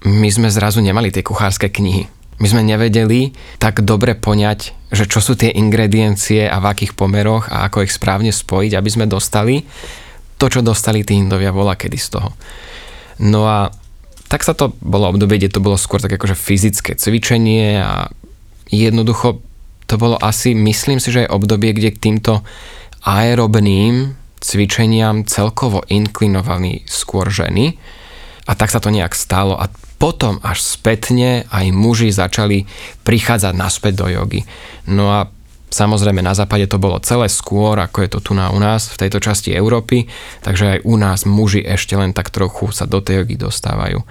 my 0.07 0.29
sme 0.33 0.49
zrazu 0.49 0.81
nemali 0.81 1.13
tie 1.13 1.25
kuchárske 1.25 1.69
knihy 1.69 2.21
my 2.41 2.47
sme 2.49 2.65
nevedeli 2.65 3.37
tak 3.61 3.85
dobre 3.85 4.17
poňať, 4.17 4.73
že 4.89 5.05
čo 5.05 5.21
sú 5.21 5.37
tie 5.37 5.53
ingrediencie 5.53 6.49
a 6.49 6.57
v 6.57 6.73
akých 6.73 6.97
pomeroch 6.97 7.53
a 7.53 7.69
ako 7.69 7.85
ich 7.85 7.93
správne 7.93 8.33
spojiť, 8.33 8.73
aby 8.81 8.89
sme 8.89 9.05
dostali 9.05 9.69
to, 10.41 10.49
čo 10.49 10.65
dostali 10.65 11.05
tí 11.05 11.21
Indovia 11.21 11.53
vola 11.53 11.77
kedy 11.77 12.01
z 12.01 12.09
toho. 12.17 12.33
No 13.21 13.45
a 13.45 13.69
tak 14.33 14.41
sa 14.41 14.57
to 14.57 14.73
bolo 14.81 15.13
obdobie, 15.13 15.37
kde 15.37 15.53
to 15.53 15.61
bolo 15.61 15.77
skôr 15.77 16.01
tak 16.01 16.17
akože 16.17 16.33
fyzické 16.33 16.97
cvičenie 16.97 17.85
a 17.85 18.09
jednoducho 18.73 19.45
to 19.85 20.01
bolo 20.01 20.17
asi, 20.17 20.57
myslím 20.57 20.97
si, 20.97 21.13
že 21.13 21.29
aj 21.29 21.37
obdobie, 21.37 21.77
kde 21.77 21.93
k 21.93 22.03
týmto 22.09 22.41
aerobným 23.05 24.17
cvičeniam 24.41 25.29
celkovo 25.29 25.85
inklinovali 25.93 26.89
skôr 26.89 27.29
ženy 27.29 27.77
a 28.49 28.57
tak 28.57 28.73
sa 28.73 28.81
to 28.81 28.89
nejak 28.89 29.13
stalo 29.13 29.61
a 29.61 29.69
potom 30.01 30.41
až 30.41 30.65
spätne 30.65 31.45
aj 31.53 31.67
muži 31.77 32.09
začali 32.09 32.65
prichádzať 33.05 33.53
naspäť 33.53 33.93
do 34.01 34.07
jogy. 34.09 34.41
No 34.89 35.13
a 35.13 35.29
Samozrejme, 35.71 36.19
na 36.19 36.35
západe 36.35 36.67
to 36.67 36.83
bolo 36.83 36.99
celé 36.99 37.31
skôr, 37.31 37.79
ako 37.79 38.03
je 38.03 38.11
to 38.11 38.19
tu 38.19 38.33
na 38.35 38.51
u 38.51 38.59
nás, 38.59 38.91
v 38.91 39.07
tejto 39.07 39.23
časti 39.23 39.55
Európy, 39.55 40.11
takže 40.43 40.65
aj 40.67 40.79
u 40.83 40.99
nás 40.99 41.23
muži 41.31 41.63
ešte 41.63 41.95
len 41.95 42.11
tak 42.11 42.35
trochu 42.35 42.75
sa 42.75 42.91
do 42.91 42.99
tej 42.99 43.23
jogy 43.23 43.39
dostávajú. 43.39 44.03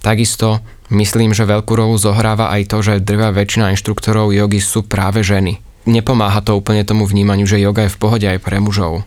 Takisto 0.00 0.64
Myslím, 0.86 1.34
že 1.34 1.42
veľkú 1.42 1.74
rolu 1.74 1.98
zohráva 1.98 2.54
aj 2.54 2.70
to, 2.70 2.78
že 2.78 3.02
drvá 3.02 3.34
väčšina 3.34 3.74
inštruktorov 3.74 4.30
jogy 4.30 4.62
sú 4.62 4.86
práve 4.86 5.26
ženy. 5.26 5.58
Nepomáha 5.86 6.38
to 6.42 6.54
úplne 6.54 6.86
tomu 6.86 7.06
vnímaniu, 7.06 7.46
že 7.46 7.58
yoga 7.58 7.86
je 7.86 7.94
v 7.94 7.98
pohode 7.98 8.26
aj 8.26 8.38
pre 8.38 8.62
mužov. 8.62 9.02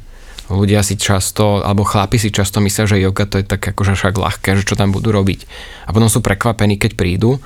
Ľudia 0.50 0.82
si 0.82 0.98
často, 0.98 1.62
alebo 1.62 1.86
chlapi 1.86 2.18
si 2.18 2.34
často 2.34 2.58
myslia, 2.58 2.90
že 2.90 2.98
yoga 2.98 3.30
to 3.30 3.38
je 3.38 3.46
tak 3.46 3.62
akože 3.62 3.94
však 3.94 4.18
ľahké, 4.18 4.58
že 4.58 4.66
čo 4.66 4.74
tam 4.74 4.90
budú 4.90 5.14
robiť. 5.14 5.46
A 5.86 5.94
potom 5.94 6.10
sú 6.10 6.26
prekvapení, 6.26 6.82
keď 6.82 6.98
prídu. 6.98 7.38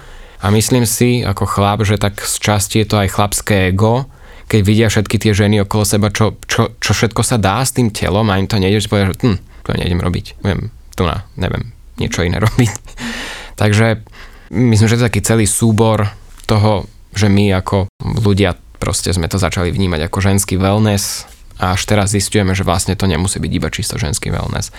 A 0.43 0.51
myslím 0.51 0.87
si, 0.87 1.23
ako 1.23 1.43
chlap, 1.43 1.83
že 1.83 1.99
tak 1.99 2.23
z 2.23 2.35
časti 2.39 2.83
je 2.83 2.87
to 2.87 2.95
aj 2.99 3.11
chlapské 3.11 3.71
ego, 3.71 4.07
keď 4.47 4.59
vidia 4.63 4.87
všetky 4.87 5.19
tie 5.19 5.31
ženy 5.35 5.63
okolo 5.63 5.83
seba, 5.87 6.11
čo, 6.11 6.35
čo, 6.47 6.75
čo 6.79 6.91
všetko 6.91 7.21
sa 7.23 7.39
dá 7.39 7.63
s 7.63 7.75
tým 7.75 7.91
telom 7.91 8.27
a 8.27 8.39
im 8.39 8.47
to 8.47 8.59
nejde, 8.59 8.83
že 8.83 8.91
povedia, 8.91 9.15
že 9.15 9.19
hm, 9.23 9.39
to 9.63 9.69
nejdem 9.75 9.99
robiť. 10.03 10.25
Viem, 10.43 10.71
tu 10.95 11.03
na, 11.07 11.23
neviem, 11.39 11.71
niečo 11.99 12.23
iné 12.23 12.39
robiť. 12.45 12.71
Takže 13.55 14.03
myslím, 14.51 14.87
že 14.87 14.95
to 14.95 15.03
je 15.03 15.09
taký 15.11 15.21
celý 15.23 15.45
súbor 15.47 16.11
toho, 16.43 16.87
že 17.15 17.31
my 17.31 17.55
ako 17.63 17.87
ľudia 18.03 18.55
proste 18.79 19.15
sme 19.15 19.31
to 19.31 19.39
začali 19.39 19.71
vnímať 19.71 20.11
ako 20.11 20.17
ženský 20.19 20.59
wellness 20.59 21.32
a 21.61 21.77
až 21.77 21.85
teraz 21.85 22.13
zistujeme, 22.13 22.57
že 22.57 22.65
vlastne 22.65 22.97
to 22.97 23.05
nemusí 23.05 23.37
byť 23.37 23.51
iba 23.53 23.69
čisto 23.69 23.95
ženský 23.97 24.33
wellness. 24.33 24.73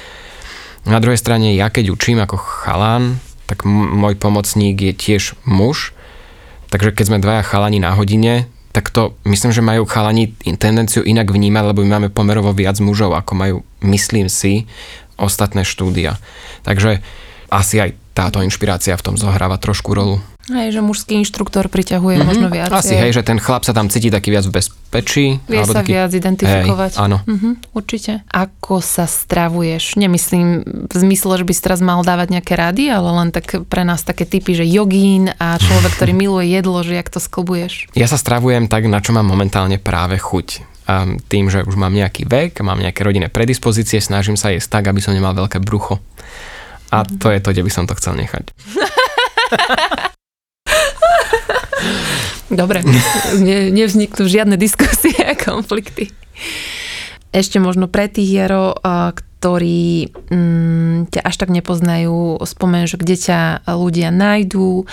Na 0.85 1.01
druhej 1.01 1.17
strane, 1.17 1.57
ja 1.57 1.73
keď 1.73 1.95
učím 1.95 2.21
ako 2.21 2.37
chalán, 2.37 3.19
tak 3.49 3.65
m- 3.65 3.99
môj 4.01 4.21
pomocník 4.21 4.77
je 4.81 4.93
tiež 4.93 5.39
muž, 5.49 5.97
takže 6.69 6.93
keď 6.93 7.05
sme 7.09 7.23
dvaja 7.25 7.43
chalani 7.47 7.81
na 7.81 7.97
hodine, 7.97 8.49
tak 8.75 8.91
to 8.91 9.15
myslím, 9.23 9.55
že 9.55 9.63
majú 9.63 9.87
chalani 9.87 10.35
tendenciu 10.59 11.07
inak 11.07 11.31
vnímať, 11.31 11.65
lebo 11.71 11.87
my 11.87 11.91
máme 11.95 12.09
pomerovo 12.11 12.51
viac 12.51 12.83
mužov, 12.83 13.15
ako 13.15 13.33
majú, 13.39 13.57
myslím 13.87 14.27
si, 14.27 14.67
ostatné 15.15 15.63
štúdia. 15.63 16.19
Takže 16.67 16.99
asi 17.55 17.79
aj 17.79 17.95
táto 18.19 18.43
inšpirácia 18.43 18.99
v 18.99 19.05
tom 19.07 19.15
zohráva 19.15 19.63
trošku 19.63 19.95
rolu. 19.95 20.19
Hej, 20.45 20.77
že 20.77 20.81
mužský 20.85 21.17
inštruktor 21.25 21.73
priťahuje 21.73 22.21
mm-hmm. 22.21 22.29
možno 22.29 22.47
viac. 22.53 22.69
Asi, 22.69 22.93
hej, 22.93 23.17
že 23.17 23.25
ten 23.25 23.41
chlap 23.41 23.65
sa 23.65 23.73
tam 23.73 23.89
cíti 23.89 24.13
taký 24.13 24.29
viac 24.29 24.45
v 24.45 24.61
bezpečí. 24.61 25.41
Vie 25.49 25.65
sa 25.65 25.81
taký... 25.81 25.97
viac 25.97 26.13
identifikovať. 26.13 26.93
Hej, 26.97 27.01
áno. 27.01 27.25
Mm-hmm, 27.25 27.53
určite. 27.73 28.21
Ako 28.29 28.85
sa 28.85 29.09
stravuješ? 29.09 29.97
Nemyslím 29.97 30.49
v 30.85 30.95
zmysle, 30.95 31.41
že 31.41 31.45
by 31.49 31.53
si 31.57 31.63
teraz 31.65 31.81
mal 31.81 32.05
dávať 32.05 32.37
nejaké 32.37 32.61
rady, 32.61 32.93
ale 32.93 33.09
len 33.25 33.29
tak 33.33 33.65
pre 33.73 33.89
nás 33.89 34.05
také 34.05 34.29
typy, 34.29 34.53
že 34.53 34.69
jogín 34.69 35.33
a 35.41 35.57
človek, 35.57 35.97
ktorý 35.97 36.13
miluje 36.29 36.53
jedlo, 36.53 36.85
že 36.85 36.93
jak 36.93 37.09
to 37.09 37.25
sklbuješ. 37.25 37.89
Ja 37.97 38.05
sa 38.05 38.21
stravujem 38.21 38.69
tak, 38.69 38.85
na 38.85 39.01
čo 39.01 39.17
mám 39.17 39.25
momentálne 39.25 39.81
práve 39.81 40.21
chuť. 40.21 40.77
A 40.85 41.09
tým, 41.33 41.49
že 41.49 41.65
už 41.65 41.81
mám 41.81 41.97
nejaký 41.97 42.29
vek, 42.29 42.61
mám 42.61 42.77
nejaké 42.77 43.01
rodinné 43.01 43.33
predispozície, 43.33 44.05
snažím 44.05 44.37
sa 44.37 44.53
jesť 44.53 44.69
tak, 44.69 44.93
aby 44.93 45.01
som 45.01 45.17
nemal 45.17 45.33
veľké 45.33 45.57
brucho. 45.65 45.97
A 46.93 47.09
to 47.09 47.33
je 47.33 47.41
to, 47.41 47.57
kde 47.57 47.65
by 47.65 47.73
som 47.73 47.89
to 47.89 47.97
chcel 47.97 48.13
nechať. 48.13 48.53
Dobre, 52.53 52.85
ne, 53.41 53.73
nevzniknú 53.73 54.29
žiadne 54.29 54.61
diskusie 54.61 55.17
a 55.25 55.33
konflikty. 55.49 56.13
Ešte 57.35 57.59
možno 57.59 57.91
pre 57.91 58.07
tých 58.07 58.31
Jaro, 58.31 58.79
ktorí 59.45 60.09
mm, 60.33 61.13
ťa 61.13 61.21
až 61.21 61.37
tak 61.37 61.53
nepoznajú, 61.53 62.41
spomen, 62.49 62.89
že 62.89 62.97
kde 62.97 63.13
ťa 63.13 63.69
ľudia 63.77 64.09
nájdú 64.09 64.89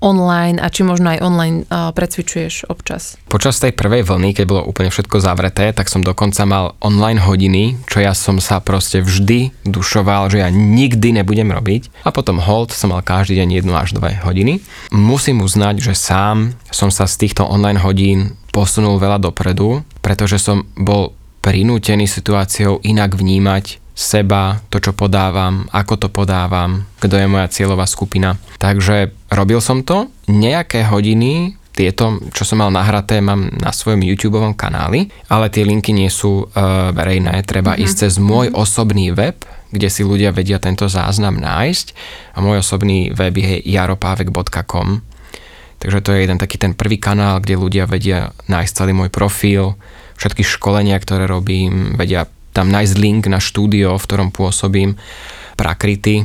online 0.00 0.56
a 0.56 0.72
či 0.72 0.88
možno 0.88 1.12
aj 1.12 1.20
online 1.20 1.68
uh, 1.68 1.92
precvičuješ 1.92 2.72
občas. 2.72 3.20
Počas 3.28 3.60
tej 3.60 3.76
prvej 3.76 4.08
vlny, 4.08 4.32
keď 4.32 4.44
bolo 4.48 4.64
úplne 4.64 4.88
všetko 4.88 5.20
zavreté, 5.20 5.76
tak 5.76 5.92
som 5.92 6.00
dokonca 6.00 6.48
mal 6.48 6.80
online 6.80 7.20
hodiny, 7.20 7.76
čo 7.84 8.00
ja 8.00 8.16
som 8.16 8.40
sa 8.40 8.64
proste 8.64 9.04
vždy 9.04 9.52
dušoval, 9.68 10.32
že 10.32 10.40
ja 10.40 10.48
nikdy 10.48 11.20
nebudem 11.20 11.52
robiť. 11.52 11.92
A 12.00 12.08
potom 12.08 12.40
hold 12.40 12.72
som 12.72 12.96
mal 12.96 13.04
každý 13.04 13.36
deň 13.36 13.60
jednu 13.60 13.76
až 13.76 13.92
dve 13.92 14.16
hodiny. 14.24 14.64
Musím 14.96 15.44
uznať, 15.44 15.84
že 15.84 15.92
sám 15.92 16.56
som 16.72 16.88
sa 16.88 17.04
z 17.04 17.20
týchto 17.20 17.44
online 17.44 17.84
hodín 17.84 18.40
posunul 18.48 18.96
veľa 18.96 19.20
dopredu, 19.20 19.84
pretože 20.00 20.40
som 20.40 20.64
bol 20.72 21.12
prinútený 21.40 22.04
situáciou 22.04 22.84
inak 22.84 23.16
vnímať 23.16 23.79
seba, 23.94 24.62
to, 24.72 24.80
čo 24.80 24.96
podávam, 24.96 25.68
ako 25.70 26.06
to 26.06 26.08
podávam, 26.08 26.88
kto 27.02 27.14
je 27.20 27.26
moja 27.28 27.52
cieľová 27.52 27.84
skupina. 27.84 28.40
Takže 28.56 29.12
robil 29.32 29.60
som 29.60 29.84
to, 29.84 30.08
nejaké 30.30 30.86
hodiny 30.88 31.58
tieto, 31.70 32.20
čo 32.34 32.44
som 32.44 32.60
mal 32.60 32.70
nahraté, 32.74 33.22
mám 33.24 33.48
na 33.56 33.72
svojom 33.72 34.04
YouTube 34.04 34.36
kanáli, 34.58 35.08
ale 35.30 35.48
tie 35.48 35.64
linky 35.64 35.94
nie 35.96 36.12
sú 36.12 36.44
uh, 36.44 36.90
verejné, 36.92 37.40
treba 37.46 37.72
mm-hmm. 37.72 37.84
ísť 37.86 37.96
cez 38.04 38.14
môj 38.20 38.52
osobný 38.52 39.14
web, 39.14 39.38
kde 39.70 39.88
si 39.88 40.02
ľudia 40.02 40.34
vedia 40.34 40.58
tento 40.58 40.90
záznam 40.90 41.38
nájsť. 41.38 41.86
A 42.34 42.42
môj 42.42 42.60
osobný 42.60 43.14
web 43.14 43.32
je 43.38 43.62
jaropávek.com 43.64 45.10
Takže 45.80 46.04
to 46.04 46.12
je 46.12 46.28
jeden 46.28 46.36
taký 46.36 46.60
ten 46.60 46.76
prvý 46.76 47.00
kanál, 47.00 47.40
kde 47.40 47.56
ľudia 47.56 47.88
vedia 47.88 48.36
nájsť 48.52 48.72
celý 48.84 48.92
môj 48.92 49.08
profil, 49.08 49.80
všetky 50.20 50.44
školenia, 50.44 51.00
ktoré 51.00 51.24
robím, 51.24 51.96
vedia 51.96 52.28
tam 52.50 52.70
nájsť 52.70 52.94
link 52.98 53.26
na 53.30 53.38
štúdio, 53.38 53.96
v 53.96 54.06
ktorom 54.06 54.28
pôsobím, 54.34 54.98
Prakrity. 55.54 56.24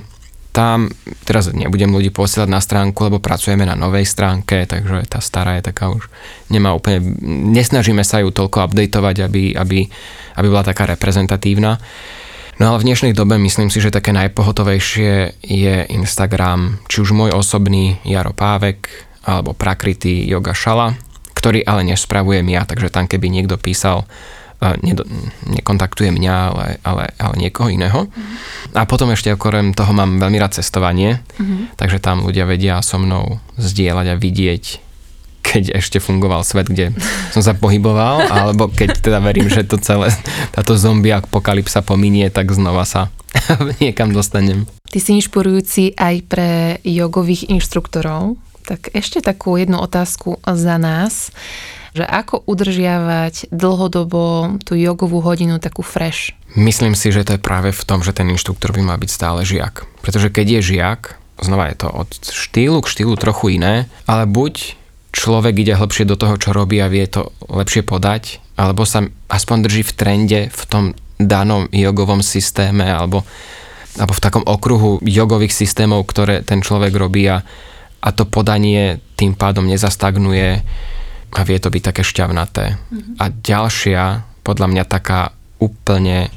Tam 0.56 0.88
teraz 1.28 1.52
nebudem 1.52 1.92
ľudí 1.92 2.16
posielať 2.16 2.48
na 2.48 2.64
stránku, 2.64 3.12
lebo 3.12 3.20
pracujeme 3.20 3.68
na 3.68 3.76
novej 3.76 4.08
stránke, 4.08 4.64
takže 4.64 5.04
tá 5.12 5.20
stará 5.20 5.60
je 5.60 5.68
taká 5.68 5.92
už 5.92 6.08
nemá 6.48 6.72
úplne, 6.72 7.04
nesnažíme 7.52 8.00
sa 8.08 8.24
ju 8.24 8.32
toľko 8.32 8.72
updateovať, 8.72 9.16
aby, 9.28 9.44
aby, 9.60 9.80
aby 10.40 10.48
bola 10.48 10.64
taká 10.64 10.88
reprezentatívna. 10.88 11.76
No 12.56 12.72
ale 12.72 12.80
v 12.80 12.88
dnešnej 12.88 13.12
dobe 13.12 13.36
myslím 13.36 13.68
si, 13.68 13.84
že 13.84 13.92
také 13.92 14.16
najpohotovejšie 14.16 15.44
je 15.44 15.76
Instagram, 15.92 16.80
či 16.88 17.04
už 17.04 17.12
môj 17.12 17.36
osobný 17.36 18.00
Jaro 18.08 18.32
Pávek, 18.32 18.88
alebo 19.28 19.52
Prakrity 19.52 20.24
Yoga 20.24 20.56
Šala, 20.56 20.96
ktorý 21.36 21.68
ale 21.68 21.84
nespravujem 21.84 22.48
ja, 22.48 22.64
takže 22.64 22.94
tam 22.94 23.12
keby 23.12 23.28
niekto 23.28 23.60
písal 23.60 24.08
nedo, 24.82 25.04
nekontaktuje 25.46 26.10
mňa, 26.16 26.34
ale, 26.34 26.68
ale, 26.82 27.06
ale 27.20 27.34
niekoho 27.38 27.68
iného. 27.70 28.08
Mm-hmm. 28.08 28.76
A 28.76 28.88
potom 28.88 29.12
ešte 29.12 29.32
okrem 29.32 29.76
toho 29.76 29.92
mám 29.92 30.18
veľmi 30.18 30.38
rád 30.40 30.58
cestovanie, 30.58 31.22
mm-hmm. 31.38 31.78
takže 31.78 32.00
tam 32.00 32.24
ľudia 32.24 32.48
vedia 32.48 32.80
so 32.80 32.98
mnou 32.98 33.40
zdieľať 33.60 34.08
a 34.12 34.20
vidieť, 34.20 34.64
keď 35.46 35.64
ešte 35.78 36.02
fungoval 36.02 36.42
svet, 36.42 36.68
kde 36.72 36.96
som 37.30 37.46
sa 37.46 37.54
pohyboval, 37.54 38.26
alebo 38.36 38.72
keď 38.72 39.00
teda 39.00 39.20
verím, 39.22 39.52
že 39.52 39.68
to 39.68 39.78
celé, 39.78 40.10
táto 40.56 40.74
zombie 40.74 41.14
apokalypsa 41.14 41.86
pominie, 41.86 42.32
tak 42.34 42.50
znova 42.50 42.88
sa 42.88 43.14
niekam 43.84 44.16
dostanem. 44.16 44.66
Ty 44.90 44.98
si 45.04 45.20
inšpirujúci 45.20 46.00
aj 46.00 46.16
pre 46.26 46.50
jogových 46.82 47.52
inštruktorov, 47.52 48.40
tak 48.66 48.90
ešte 48.98 49.22
takú 49.22 49.62
jednu 49.62 49.78
otázku 49.78 50.42
za 50.42 50.82
nás 50.82 51.30
že 51.96 52.04
ako 52.04 52.44
udržiavať 52.44 53.56
dlhodobo 53.56 54.60
tú 54.68 54.76
jogovú 54.76 55.24
hodinu 55.24 55.64
takú 55.64 55.80
fresh? 55.80 56.36
Myslím 56.60 56.92
si, 56.92 57.08
že 57.16 57.24
to 57.24 57.40
je 57.40 57.42
práve 57.42 57.72
v 57.72 57.84
tom, 57.88 58.04
že 58.04 58.12
ten 58.12 58.28
inštruktor 58.28 58.76
by 58.76 58.84
mal 58.84 59.00
byť 59.00 59.08
stále 59.08 59.48
žiak. 59.48 59.88
Pretože 60.04 60.28
keď 60.28 60.60
je 60.60 60.76
žiak, 60.76 61.16
znova 61.40 61.72
je 61.72 61.80
to 61.80 61.88
od 61.88 62.10
štýlu 62.20 62.84
k 62.84 62.92
štýlu 62.92 63.16
trochu 63.16 63.56
iné, 63.56 63.88
ale 64.12 64.28
buď 64.28 64.76
človek 65.16 65.56
ide 65.64 65.80
hlbšie 65.80 66.04
do 66.04 66.20
toho, 66.20 66.36
čo 66.36 66.52
robí 66.52 66.84
a 66.84 66.92
vie 66.92 67.08
to 67.08 67.32
lepšie 67.48 67.88
podať, 67.88 68.44
alebo 68.60 68.84
sa 68.84 69.08
aspoň 69.32 69.58
drží 69.64 69.88
v 69.88 69.96
trende 69.96 70.40
v 70.52 70.62
tom 70.68 70.92
danom 71.16 71.72
jogovom 71.72 72.20
systéme 72.20 72.92
alebo, 72.92 73.24
alebo 73.96 74.12
v 74.12 74.24
takom 74.24 74.44
okruhu 74.44 75.00
jogových 75.00 75.56
systémov, 75.56 76.04
ktoré 76.12 76.44
ten 76.44 76.60
človek 76.60 76.92
robí 76.92 77.24
a, 77.32 77.40
a 78.04 78.10
to 78.12 78.28
podanie 78.28 79.00
tým 79.16 79.32
pádom 79.32 79.64
nezastagnuje 79.64 80.60
a 81.36 81.44
vie 81.44 81.60
to 81.60 81.68
byť 81.68 81.84
také 81.84 82.02
šťavnaté. 82.08 82.80
Mm-hmm. 82.80 83.16
A 83.20 83.26
ďalšia, 83.28 84.04
podľa 84.48 84.68
mňa 84.72 84.84
taká 84.88 85.36
úplne 85.60 86.32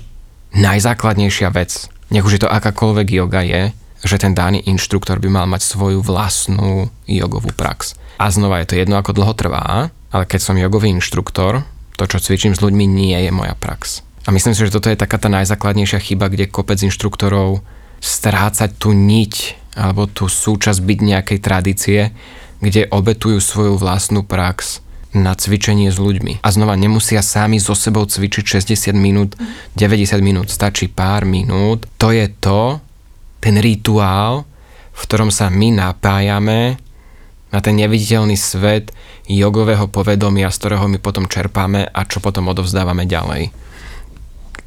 najzákladnejšia 0.59 1.55
vec, 1.55 1.87
nech 2.11 2.27
už 2.27 2.35
je 2.35 2.43
to 2.43 2.51
akákoľvek 2.51 3.09
yoga 3.15 3.47
je, 3.47 3.63
že 4.03 4.19
ten 4.19 4.35
daný 4.35 4.63
inštruktor 4.67 5.23
by 5.23 5.29
mal 5.31 5.47
mať 5.47 5.63
svoju 5.63 6.03
vlastnú 6.03 6.91
jogovú 7.07 7.55
prax. 7.55 7.95
A 8.19 8.31
znova 8.31 8.63
je 8.63 8.75
to 8.75 8.79
jedno, 8.79 8.99
ako 8.99 9.15
dlho 9.15 9.35
trvá, 9.39 9.91
ale 10.11 10.25
keď 10.27 10.41
som 10.43 10.59
jogový 10.59 10.91
inštruktor, 10.95 11.63
to, 11.99 12.05
čo 12.07 12.23
cvičím 12.23 12.55
s 12.55 12.63
ľuďmi, 12.63 12.85
nie 12.87 13.19
je 13.27 13.31
moja 13.31 13.55
prax. 13.59 14.03
A 14.27 14.35
myslím 14.35 14.55
si, 14.55 14.67
že 14.67 14.75
toto 14.75 14.91
je 14.91 14.99
taká 14.99 15.19
tá 15.19 15.31
najzákladnejšia 15.31 15.99
chyba, 16.03 16.31
kde 16.31 16.51
kopec 16.51 16.79
inštruktorov 16.83 17.63
strácať 17.99 18.71
tú 18.79 18.95
niť 18.95 19.59
alebo 19.79 20.11
tú 20.11 20.27
súčasť 20.27 20.79
byť 20.83 20.99
nejakej 20.99 21.39
tradície, 21.39 22.01
kde 22.59 22.91
obetujú 22.91 23.39
svoju 23.39 23.79
vlastnú 23.79 24.27
prax 24.27 24.83
na 25.21 25.35
cvičenie 25.35 25.91
s 25.91 25.99
ľuďmi. 25.99 26.41
A 26.43 26.49
znova 26.49 26.79
nemusia 26.79 27.21
sami 27.21 27.59
so 27.59 27.75
sebou 27.75 28.07
cvičiť 28.07 28.63
60 28.63 28.95
minút, 28.95 29.35
90 29.77 30.19
minút, 30.23 30.49
stačí 30.49 30.89
pár 30.89 31.27
minút. 31.27 31.87
To 31.99 32.15
je 32.15 32.27
to, 32.39 32.83
ten 33.39 33.59
rituál, 33.59 34.47
v 34.95 35.01
ktorom 35.07 35.31
sa 35.31 35.47
my 35.51 35.75
napájame 35.75 36.79
na 37.49 37.59
ten 37.65 37.79
neviditeľný 37.81 38.37
svet 38.37 38.93
jogového 39.29 39.89
povedomia, 39.89 40.53
z 40.53 40.59
ktorého 40.59 40.85
my 40.91 40.99
potom 41.01 41.31
čerpáme 41.31 41.89
a 41.89 42.01
čo 42.05 42.21
potom 42.21 42.51
odovzdávame 42.51 43.09
ďalej. 43.09 43.55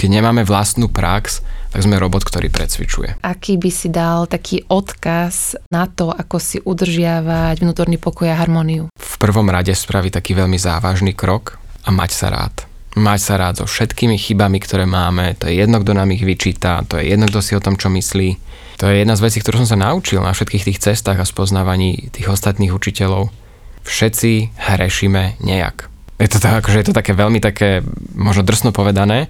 Keď 0.02 0.10
nemáme 0.10 0.42
vlastnú 0.42 0.90
prax, 0.90 1.46
tak 1.72 1.86
sme 1.86 2.02
robot, 2.02 2.26
ktorý 2.26 2.50
precvičuje. 2.50 3.22
Aký 3.22 3.56
by 3.56 3.70
si 3.70 3.88
dal 3.88 4.26
taký 4.26 4.66
odkaz 4.66 5.56
na 5.70 5.86
to, 5.86 6.10
ako 6.10 6.42
si 6.42 6.58
udržiavať 6.58 7.62
vnútorný 7.62 8.02
pokoj 8.02 8.28
a 8.28 8.36
harmóniu? 8.36 8.90
Prvom 9.22 9.46
rade 9.54 9.70
spraviť 9.78 10.18
taký 10.18 10.34
veľmi 10.34 10.58
závažný 10.58 11.14
krok 11.14 11.62
a 11.86 11.94
mať 11.94 12.10
sa 12.10 12.28
rád. 12.34 12.66
Mať 12.98 13.20
sa 13.22 13.34
rád 13.38 13.62
so 13.62 13.70
všetkými 13.70 14.18
chybami, 14.18 14.58
ktoré 14.58 14.90
máme, 14.90 15.38
to 15.38 15.46
je 15.46 15.62
jedno, 15.62 15.78
kto 15.78 15.94
nám 15.94 16.10
ich 16.10 16.26
vyčíta, 16.26 16.82
to 16.90 16.98
je 16.98 17.14
jedno, 17.14 17.30
kto 17.30 17.40
si 17.46 17.54
o 17.54 17.62
tom, 17.62 17.78
čo 17.78 17.94
myslí. 17.94 18.30
To 18.82 18.90
je 18.90 19.06
jedna 19.06 19.14
z 19.14 19.22
vecí, 19.22 19.38
ktorú 19.46 19.62
som 19.62 19.78
sa 19.78 19.78
naučil 19.78 20.26
na 20.26 20.34
všetkých 20.34 20.74
tých 20.74 20.82
cestách 20.82 21.22
a 21.22 21.30
spoznávaní 21.30 22.10
tých 22.10 22.34
ostatných 22.34 22.74
učiteľov. 22.74 23.30
Všetci 23.86 24.58
hrešíme 24.58 25.38
nejak. 25.38 25.86
Je 26.18 26.28
to, 26.30 26.42
tak, 26.42 26.66
akože 26.66 26.82
je 26.82 26.88
to 26.90 26.98
také 26.98 27.14
veľmi 27.14 27.38
také, 27.38 27.86
možno 28.18 28.42
drsno 28.42 28.74
povedané, 28.74 29.30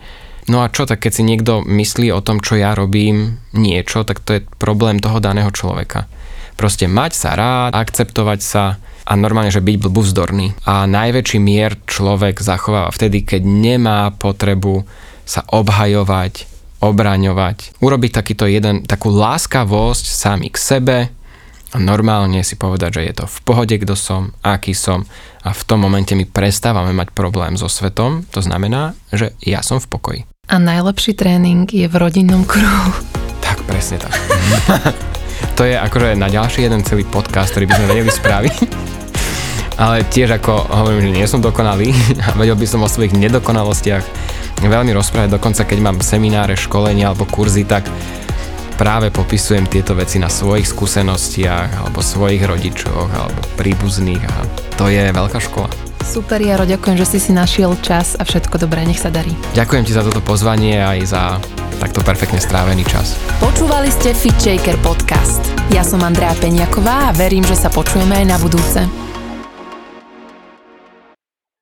No 0.49 0.65
a 0.65 0.73
čo, 0.73 0.89
tak 0.89 1.05
keď 1.05 1.11
si 1.13 1.23
niekto 1.23 1.61
myslí 1.61 2.09
o 2.09 2.23
tom, 2.25 2.41
čo 2.41 2.57
ja 2.57 2.73
robím 2.73 3.37
niečo, 3.53 4.01
tak 4.01 4.25
to 4.25 4.41
je 4.41 4.45
problém 4.57 4.97
toho 4.97 5.21
daného 5.21 5.53
človeka. 5.53 6.09
Proste 6.57 6.89
mať 6.89 7.11
sa 7.13 7.37
rád, 7.37 7.77
akceptovať 7.77 8.39
sa 8.41 8.81
a 9.05 9.13
normálne, 9.17 9.53
že 9.53 9.63
byť 9.63 9.77
blbúvzdorný. 9.81 10.65
A 10.65 10.85
najväčší 10.85 11.39
mier 11.41 11.77
človek 11.85 12.39
zachováva 12.39 12.93
vtedy, 12.93 13.25
keď 13.25 13.41
nemá 13.43 14.13
potrebu 14.13 14.85
sa 15.25 15.45
obhajovať, 15.47 16.49
obraňovať. 16.81 17.77
Urobiť 17.79 18.11
takýto 18.11 18.49
jeden, 18.49 18.83
takú 18.83 19.13
láskavosť 19.13 20.05
sami 20.05 20.49
k 20.49 20.57
sebe 20.57 20.97
a 21.71 21.77
normálne 21.79 22.43
si 22.43 22.59
povedať, 22.59 22.99
že 22.99 23.01
je 23.07 23.13
to 23.23 23.25
v 23.29 23.37
pohode, 23.47 23.75
kto 23.79 23.95
som, 23.95 24.35
aký 24.43 24.75
som 24.75 25.07
a 25.45 25.55
v 25.55 25.61
tom 25.63 25.79
momente 25.79 26.11
my 26.11 26.27
prestávame 26.27 26.91
mať 26.91 27.15
problém 27.15 27.55
so 27.55 27.71
svetom, 27.71 28.27
to 28.27 28.43
znamená, 28.43 28.91
že 29.15 29.31
ja 29.39 29.63
som 29.63 29.79
v 29.79 29.87
pokoji. 29.87 30.21
A 30.51 30.59
najlepší 30.59 31.15
tréning 31.15 31.63
je 31.71 31.87
v 31.87 31.95
rodinnom 31.95 32.43
kruhu. 32.43 32.91
Tak, 33.39 33.63
presne 33.63 34.03
tak. 34.03 34.11
to 35.55 35.67
je 35.67 35.75
akože 35.77 36.17
na 36.17 36.27
ďalší 36.31 36.65
jeden 36.65 36.81
celý 36.81 37.05
podcast, 37.05 37.53
ktorý 37.53 37.69
by 37.69 37.73
sme 37.77 37.89
vedeli 37.91 38.11
spraviť. 38.11 38.57
Ale 39.81 40.05
tiež 40.05 40.37
ako 40.37 40.53
hovorím, 40.69 41.09
že 41.09 41.15
nie 41.17 41.25
som 41.25 41.41
dokonalý 41.41 41.89
a 42.25 42.37
vedel 42.37 42.53
by 42.53 42.67
som 42.69 42.85
o 42.85 42.91
svojich 42.91 43.17
nedokonalostiach 43.17 44.05
veľmi 44.61 44.93
rozprávať, 44.93 45.33
dokonca 45.33 45.65
keď 45.65 45.79
mám 45.81 45.97
semináre, 46.05 46.53
školenia 46.53 47.09
alebo 47.09 47.25
kurzy, 47.25 47.65
tak 47.65 47.89
práve 48.77 49.09
popisujem 49.09 49.65
tieto 49.65 49.97
veci 49.97 50.21
na 50.21 50.29
svojich 50.29 50.69
skúsenostiach 50.69 51.81
alebo 51.81 52.01
svojich 52.01 52.45
rodičoch 52.45 53.09
alebo 53.09 53.41
príbuzných 53.57 54.21
a 54.25 54.35
to 54.77 54.89
je 54.89 55.09
veľká 55.09 55.37
škola. 55.37 55.90
Super, 56.01 56.41
Jaro, 56.41 56.65
ďakujem, 56.65 56.97
že 56.97 57.05
si 57.05 57.19
si 57.21 57.31
našiel 57.31 57.77
čas 57.79 58.17
a 58.17 58.25
všetko 58.25 58.57
dobré, 58.57 58.83
nech 58.83 58.99
sa 58.99 59.13
darí. 59.13 59.31
Ďakujem 59.53 59.83
ti 59.85 59.93
za 59.93 60.01
toto 60.01 60.19
pozvanie 60.19 60.81
aj 60.81 60.99
za 61.07 61.21
takto 61.81 62.05
perfektne 62.05 62.37
strávený 62.37 62.85
čas. 62.85 63.17
Počúvali 63.41 63.89
ste 63.89 64.13
Fit 64.13 64.37
Shaker 64.37 64.77
podcast. 64.85 65.41
Ja 65.73 65.81
som 65.81 66.05
Andrea 66.05 66.33
Peňaková 66.37 67.09
a 67.09 67.15
verím, 67.15 67.41
že 67.45 67.57
sa 67.57 67.73
počujeme 67.73 68.21
aj 68.21 68.25
na 68.27 68.37
budúce. 68.37 69.10